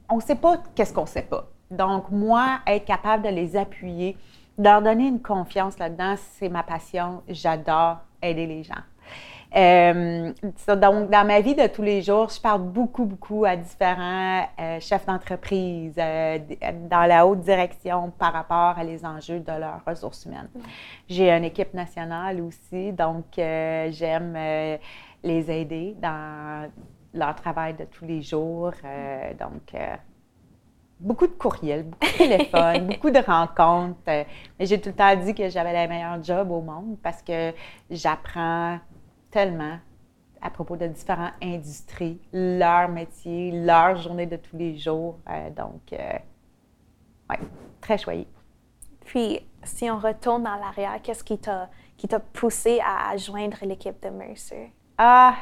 on 0.09 0.17
ne 0.17 0.21
sait 0.21 0.35
pas 0.35 0.57
qu'est-ce 0.75 0.93
qu'on 0.93 1.03
ne 1.03 1.07
sait 1.07 1.23
pas. 1.23 1.49
Donc, 1.71 2.11
moi, 2.11 2.61
être 2.67 2.85
capable 2.85 3.25
de 3.25 3.29
les 3.29 3.57
appuyer, 3.57 4.17
de 4.59 4.65
leur 4.65 4.83
donner 4.83 5.07
une 5.07 5.21
confiance 5.21 5.79
là-dedans, 5.79 6.15
c'est 6.39 6.49
ma 6.49 6.63
passion. 6.63 7.23
J'adore 7.29 7.99
aider 8.23 8.47
les 8.47 8.63
gens. 8.63 8.75
Euh, 9.57 10.33
donc, 10.69 11.11
dans 11.11 11.27
ma 11.27 11.41
vie 11.41 11.55
de 11.55 11.67
tous 11.67 11.83
les 11.83 12.03
jours, 12.03 12.29
je 12.29 12.39
parle 12.39 12.63
beaucoup, 12.63 13.07
beaucoup 13.07 13.47
à 13.47 13.57
différents 13.57 14.47
euh, 14.61 14.79
chefs 14.81 15.07
d'entreprise 15.07 15.95
euh, 15.97 16.39
dans 16.91 17.07
la 17.07 17.27
haute 17.27 17.41
direction 17.41 18.11
par 18.19 18.35
rapport 18.35 18.79
à 18.79 18.85
les 18.85 19.05
enjeux 19.07 19.41
de 19.41 19.53
leurs 19.53 19.83
ressources 19.87 20.27
humaines. 20.27 20.51
J'ai 21.09 21.31
une 21.31 21.45
équipe 21.45 21.73
nationale 21.73 22.41
aussi, 22.43 22.93
donc 22.93 23.25
j'aime 23.37 24.79
les 25.25 25.51
aider 25.51 25.97
dans 26.03 26.71
leur 27.15 27.35
travail 27.35 27.75
de 27.75 27.85
tous 27.85 28.05
les 28.05 28.21
jours. 28.21 28.73
donc, 29.39 29.75
beaucoup 31.01 31.27
de 31.27 31.33
courriels, 31.33 31.85
beaucoup 31.85 32.13
de 32.13 32.19
téléphones, 32.19 32.87
beaucoup 32.93 33.11
de 33.11 33.21
rencontres. 33.21 33.97
mais 34.07 34.27
j'ai 34.61 34.79
tout 34.79 34.91
le 34.91 34.95
temps 34.95 35.17
dit 35.17 35.35
que 35.35 35.49
j'avais 35.49 35.73
la 35.73 35.87
meilleure 35.87 36.23
job 36.23 36.51
au 36.51 36.61
monde 36.61 36.99
parce 37.03 37.23
que 37.23 37.53
j'apprends 37.91 38.79
tellement 39.31 39.79
à 40.41 40.51
propos 40.51 40.77
de 40.77 40.87
différentes 40.87 41.33
industries, 41.43 42.21
leur 42.33 42.89
métier, 42.89 43.51
leur 43.53 43.97
journée 43.97 44.27
de 44.27 44.37
tous 44.37 44.57
les 44.57 44.79
jours. 44.79 45.19
Euh, 45.29 45.51
donc, 45.51 45.93
euh, 45.93 46.19
oui, 47.31 47.37
très 47.81 47.99
choyé. 47.99 48.27
Puis, 49.05 49.41
si 49.63 49.91
on 49.91 49.99
retourne 49.99 50.45
dans 50.45 50.57
l'arrière, 50.57 51.01
qu'est-ce 51.03 51.25
qui 51.25 51.39
t'a, 51.39 51.69
qui 51.97 52.07
t'a 52.09 52.21
poussé 52.21 52.81
à, 52.85 53.17
joindre 53.17 53.57
l'équipe 53.63 54.01
de 54.03 54.11
Mercer? 54.11 54.73
Ah! 54.99 55.35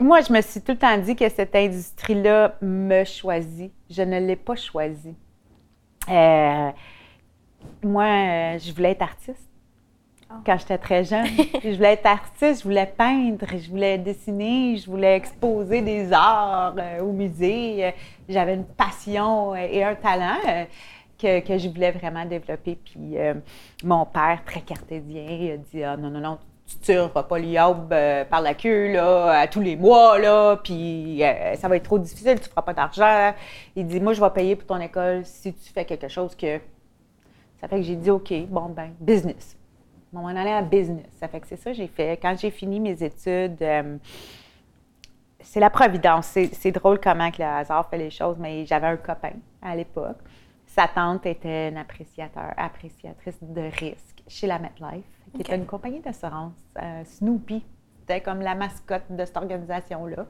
Moi, 0.00 0.20
je 0.20 0.32
me 0.32 0.40
suis 0.40 0.60
tout 0.60 0.72
le 0.72 0.78
temps 0.78 0.98
dit 0.98 1.16
que 1.16 1.28
cette 1.28 1.54
industrie-là 1.54 2.56
me 2.60 3.04
choisit. 3.04 3.72
Je 3.88 4.02
ne 4.02 4.18
l'ai 4.18 4.36
pas 4.36 4.54
choisie. 4.54 5.16
Euh, 6.08 6.70
moi, 7.82 8.58
je 8.58 8.72
voulais 8.72 8.90
être 8.90 9.02
artiste. 9.02 9.48
Ah. 10.30 10.40
quand 10.44 10.58
j'étais 10.58 10.76
très 10.76 11.04
jeune. 11.04 11.26
je 11.64 11.74
voulais 11.74 11.94
être 11.94 12.06
artiste, 12.06 12.60
je 12.60 12.64
voulais 12.64 12.86
peindre, 12.86 13.46
je 13.50 13.70
voulais 13.70 13.96
dessiner, 13.96 14.76
je 14.76 14.90
voulais 14.90 15.16
exposer 15.16 15.80
des 15.80 16.12
arts 16.12 16.74
euh, 16.76 17.00
au 17.00 17.12
musée. 17.12 17.94
J'avais 18.28 18.54
une 18.54 18.66
passion 18.66 19.54
euh, 19.54 19.56
et 19.56 19.82
un 19.82 19.94
talent 19.94 20.36
euh, 20.46 20.64
que, 21.18 21.40
que, 21.40 21.56
je 21.56 21.68
voulais 21.70 21.92
vraiment 21.92 22.26
développer. 22.26 22.76
Puis 22.76 23.16
mon 23.82 24.04
père, 24.04 24.42
très 24.44 24.60
cartésien, 24.60 25.26
il 25.30 25.50
a 25.52 25.56
dit 25.56 25.82
ah, 25.82 25.96
non, 25.96 26.10
non, 26.10 26.20
non, 26.20 26.38
tu 26.66 26.76
ne 26.76 26.82
tireras 26.82 27.22
pas 27.22 27.38
l'IOB 27.38 27.94
par 28.28 28.42
la 28.42 28.52
queue 28.52 28.92
là, 28.92 29.40
à 29.40 29.46
tous 29.46 29.60
les 29.60 29.76
mois, 29.76 30.18
là, 30.18 30.56
puis 30.62 31.22
ça 31.56 31.68
va 31.68 31.76
être 31.76 31.84
trop 31.84 31.98
difficile, 31.98 32.34
tu 32.34 32.44
ne 32.44 32.50
feras 32.50 32.62
pas 32.62 32.74
d'argent. 32.74 33.32
Il 33.74 33.86
dit 33.86 33.98
Moi, 33.98 34.12
je 34.12 34.20
vais 34.20 34.30
payer 34.30 34.56
pour 34.56 34.66
ton 34.66 34.80
école 34.80 35.24
si 35.24 35.54
tu 35.54 35.72
fais 35.72 35.86
quelque 35.86 36.08
chose 36.08 36.36
que. 36.36 36.60
Ça 37.60 37.66
fait 37.66 37.76
que 37.76 37.82
j'ai 37.82 37.96
dit 37.96 38.10
OK, 38.10 38.32
bon, 38.48 38.68
ben, 38.68 38.92
business 39.00 39.58
m'en 40.12 40.26
allait 40.28 40.54
en 40.54 40.62
business. 40.62 41.06
Ça 41.18 41.28
fait 41.28 41.40
que 41.40 41.46
c'est 41.46 41.56
ça 41.56 41.70
que 41.70 41.76
j'ai 41.76 41.86
fait. 41.86 42.18
Quand 42.20 42.34
j'ai 42.38 42.50
fini 42.50 42.80
mes 42.80 43.02
études, 43.02 43.60
euh, 43.62 43.96
c'est 45.40 45.60
la 45.60 45.70
providence. 45.70 46.26
C'est 46.26 46.72
drôle 46.72 47.00
comment 47.00 47.30
que 47.30 47.38
le 47.38 47.48
hasard 47.48 47.88
fait 47.88 47.98
les 47.98 48.10
choses, 48.10 48.36
mais 48.38 48.66
j'avais 48.66 48.86
un 48.86 48.96
copain 48.96 49.34
à 49.62 49.76
l'époque. 49.76 50.18
Sa 50.66 50.86
tante 50.86 51.26
était 51.26 51.70
une 51.70 51.78
appréciateur, 51.78 52.52
appréciatrice 52.56 53.38
de 53.42 53.62
risque 53.78 54.22
chez 54.26 54.46
la 54.46 54.58
MetLife, 54.58 55.04
qui 55.34 55.40
était 55.40 55.56
une 55.56 55.66
compagnie 55.66 56.00
d'assurance. 56.00 56.52
Euh, 56.80 57.02
Snoopy, 57.04 57.64
c'était 58.00 58.20
comme 58.20 58.40
la 58.40 58.54
mascotte 58.54 59.10
de 59.10 59.24
cette 59.24 59.36
organisation-là 59.36 60.26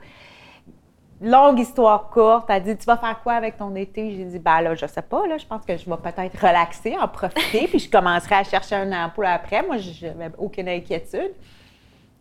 longue 1.21 1.59
histoire 1.59 2.11
courte, 2.11 2.47
elle 2.49 2.63
dit 2.63 2.77
Tu 2.77 2.85
vas 2.85 2.97
faire 2.97 3.21
quoi 3.23 3.35
avec 3.35 3.57
ton 3.57 3.75
été? 3.75 4.13
J'ai 4.13 4.25
dit 4.25 4.39
Ben 4.39 4.61
là, 4.61 4.75
je 4.75 4.87
sais 4.87 5.03
pas, 5.03 5.27
là, 5.27 5.39
je 5.39 5.47
pense 5.47 5.65
que 5.65 5.77
je 5.77 5.89
vais 5.89 5.97
peut-être 5.97 6.39
relaxer, 6.39 6.97
en 6.99 7.09
profiter, 7.09 7.67
puis 7.69 7.79
je 7.79 7.91
commencerai 7.91 8.37
à 8.37 8.45
chercher 8.45 8.77
un 8.77 9.05
emploi 9.05 9.29
après. 9.31 9.63
Moi, 9.63 9.79
je 9.79 10.07
n'avais 10.07 10.37
aucune 10.39 10.69
inquiétude. 10.69 11.33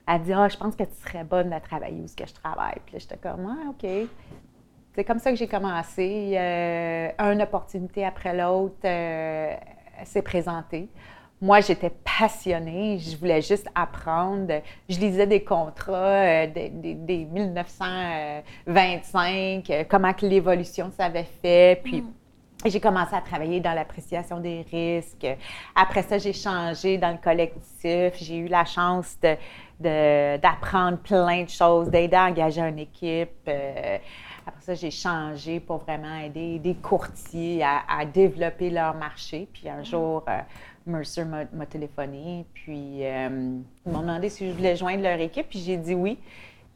Elle 0.07 0.21
dit 0.21 0.33
Ah, 0.33 0.47
je 0.47 0.57
pense 0.57 0.75
que 0.75 0.83
tu 0.83 0.95
serais 1.05 1.23
bonne 1.23 1.51
à 1.53 1.59
travailler 1.59 2.01
où 2.01 2.07
ce 2.07 2.15
que 2.15 2.25
je 2.25 2.33
travaille. 2.33 2.77
Puis 2.85 2.93
là, 2.95 2.99
j'étais 2.99 3.17
comme 3.17 3.47
Ah, 3.47 3.69
OK. 3.69 3.89
C'est 4.95 5.03
comme 5.03 5.19
ça 5.19 5.29
que 5.29 5.37
j'ai 5.37 5.47
commencé. 5.47 6.33
Euh, 6.35 7.09
une 7.19 7.41
opportunité 7.41 8.03
après 8.03 8.35
l'autre 8.35 8.77
euh, 8.85 9.53
s'est 10.05 10.23
présentée. 10.23 10.89
Moi, 11.39 11.61
j'étais 11.61 11.91
passionnée, 11.91 12.97
je 12.97 13.15
voulais 13.15 13.43
juste 13.43 13.67
apprendre. 13.75 14.63
Je 14.89 14.99
lisais 14.99 15.27
des 15.27 15.43
contrats 15.43 15.93
euh, 15.93 16.47
des, 16.47 16.69
des, 16.69 17.25
1925, 17.25 19.69
euh, 19.69 19.83
comment 19.87 20.13
que 20.13 20.25
l'évolution 20.25 20.91
s'avait 20.97 21.27
fait, 21.43 21.79
puis 21.83 22.01
mm. 22.01 22.11
j'ai 22.65 22.79
commencé 22.79 23.13
à 23.13 23.21
travailler 23.21 23.59
dans 23.59 23.73
l'appréciation 23.73 24.39
des 24.39 24.65
risques. 24.71 25.27
Après 25.75 26.01
ça, 26.01 26.17
j'ai 26.17 26.33
changé 26.33 26.97
dans 26.97 27.11
le 27.11 27.19
collectif. 27.23 28.15
J'ai 28.15 28.37
eu 28.37 28.47
la 28.47 28.65
chance 28.65 29.15
d'apprendre 29.79 30.97
plein 30.97 31.43
de 31.43 31.49
choses, 31.49 31.91
d'aider 31.91 32.15
à 32.15 32.25
engager 32.25 32.61
une 32.61 32.79
équipe. 32.79 33.29
Euh, 33.47 33.99
après 34.47 34.61
ça, 34.61 34.73
j'ai 34.73 34.89
changé 34.89 35.59
pour 35.59 35.77
vraiment 35.77 36.15
aider 36.15 36.57
des 36.57 36.73
courtiers 36.73 37.63
à, 37.63 38.05
développer 38.05 38.71
leur 38.71 38.95
marché. 38.95 39.47
Puis 39.53 39.69
un 39.69 39.81
mm. 39.81 39.85
jour, 39.85 40.23
Mercer 40.87 41.25
m'a 41.25 41.65
téléphoné, 41.65 42.45
puis 42.53 43.05
euh, 43.05 43.59
ils 43.85 43.91
m'ont 43.91 44.01
demandé 44.01 44.29
si 44.29 44.47
je 44.47 44.53
voulais 44.53 44.75
joindre 44.75 45.03
leur 45.03 45.19
équipe, 45.19 45.47
puis 45.49 45.59
j'ai 45.59 45.77
dit 45.77 45.93
oui. 45.93 46.17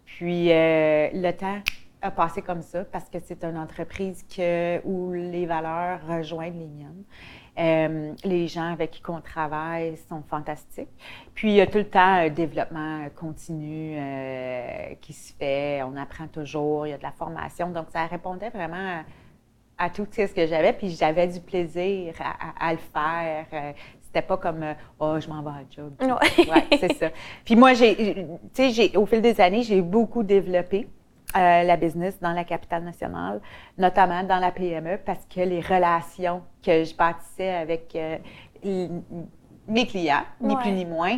Puis 0.05 0.51
euh, 0.51 1.09
le 1.13 1.31
temps 1.31 1.59
a 2.01 2.11
passé 2.11 2.41
comme 2.41 2.61
ça 2.61 2.83
parce 2.83 3.09
que 3.09 3.17
c'est 3.23 3.43
une 3.43 3.57
entreprise 3.57 4.25
que, 4.35 4.81
où 4.85 5.11
les 5.13 5.45
valeurs 5.45 5.99
rejoignent 6.07 6.59
les 6.59 6.67
miennes. 6.67 7.03
Euh, 7.59 8.13
les 8.23 8.47
gens 8.47 8.71
avec 8.71 8.91
qui 8.91 9.01
on 9.07 9.21
travaille 9.21 9.97
sont 10.09 10.23
fantastiques. 10.23 10.89
Puis 11.33 11.51
il 11.51 11.55
y 11.55 11.61
a 11.61 11.67
tout 11.67 11.77
le 11.77 11.89
temps 11.89 11.99
un 11.99 12.29
développement 12.29 13.07
continu 13.15 13.97
qui 15.01 15.13
se 15.13 15.33
fait. 15.33 15.83
On 15.83 15.95
apprend 15.95 16.27
toujours, 16.27 16.87
il 16.87 16.91
y 16.91 16.93
a 16.93 16.97
de 16.97 17.03
la 17.03 17.11
formation. 17.11 17.69
Donc 17.69 17.87
ça 17.91 18.05
répondait 18.05 18.49
vraiment 18.49 19.03
à 19.81 19.89
tout 19.89 20.07
ce 20.11 20.31
que 20.31 20.45
j'avais, 20.45 20.73
puis 20.73 20.91
j'avais 20.91 21.27
du 21.27 21.39
plaisir 21.39 22.13
à, 22.19 22.71
le 22.71 22.77
faire. 22.77 23.73
Euh, 24.11 24.21
c'était 24.21 24.21
pas 24.21 24.37
comme 24.37 24.63
oh 24.99 25.19
je 25.19 25.27
m'en 25.27 25.41
vais 25.41 25.49
à 25.49 25.63
job. 25.69 25.93
Ouais. 26.01 26.77
c'est 26.79 26.93
ça. 26.93 27.09
Puis 27.45 27.55
moi 27.55 27.73
j'ai 27.73 28.27
tu 28.53 28.71
sais 28.71 28.97
au 28.97 29.05
fil 29.05 29.21
des 29.21 29.39
années, 29.39 29.63
j'ai 29.63 29.81
beaucoup 29.81 30.23
développé 30.23 30.87
euh, 31.35 31.63
la 31.63 31.77
business 31.77 32.19
dans 32.19 32.33
la 32.33 32.43
capitale 32.43 32.83
nationale, 32.83 33.41
notamment 33.77 34.23
dans 34.23 34.39
la 34.39 34.51
PME 34.51 34.97
parce 35.05 35.25
que 35.25 35.41
les 35.41 35.61
relations 35.61 36.41
que 36.63 36.83
je 36.83 36.95
bâtissais 36.95 37.55
avec 37.55 37.95
euh, 37.95 38.17
mes 39.67 39.87
clients, 39.87 40.23
ni 40.41 40.55
plus 40.57 40.71
ni 40.71 40.85
moins, 40.85 41.17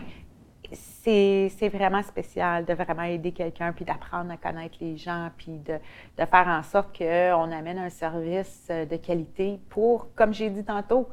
c'est 0.71 1.69
vraiment 1.73 2.01
spécial 2.03 2.65
de 2.65 2.73
vraiment 2.73 3.03
aider 3.03 3.31
quelqu'un, 3.31 3.73
puis 3.73 3.85
d'apprendre 3.85 4.31
à 4.31 4.37
connaître 4.37 4.77
les 4.79 4.97
gens, 4.97 5.29
puis 5.37 5.57
de, 5.57 5.73
de 6.17 6.25
faire 6.25 6.47
en 6.47 6.63
sorte 6.63 6.97
qu'on 6.97 7.51
amène 7.51 7.77
un 7.77 7.89
service 7.89 8.67
euh, 8.69 8.85
de 8.85 8.95
qualité 8.97 9.59
pour, 9.69 10.13
comme 10.15 10.33
j'ai 10.33 10.49
dit 10.49 10.63
tantôt, 10.63 11.09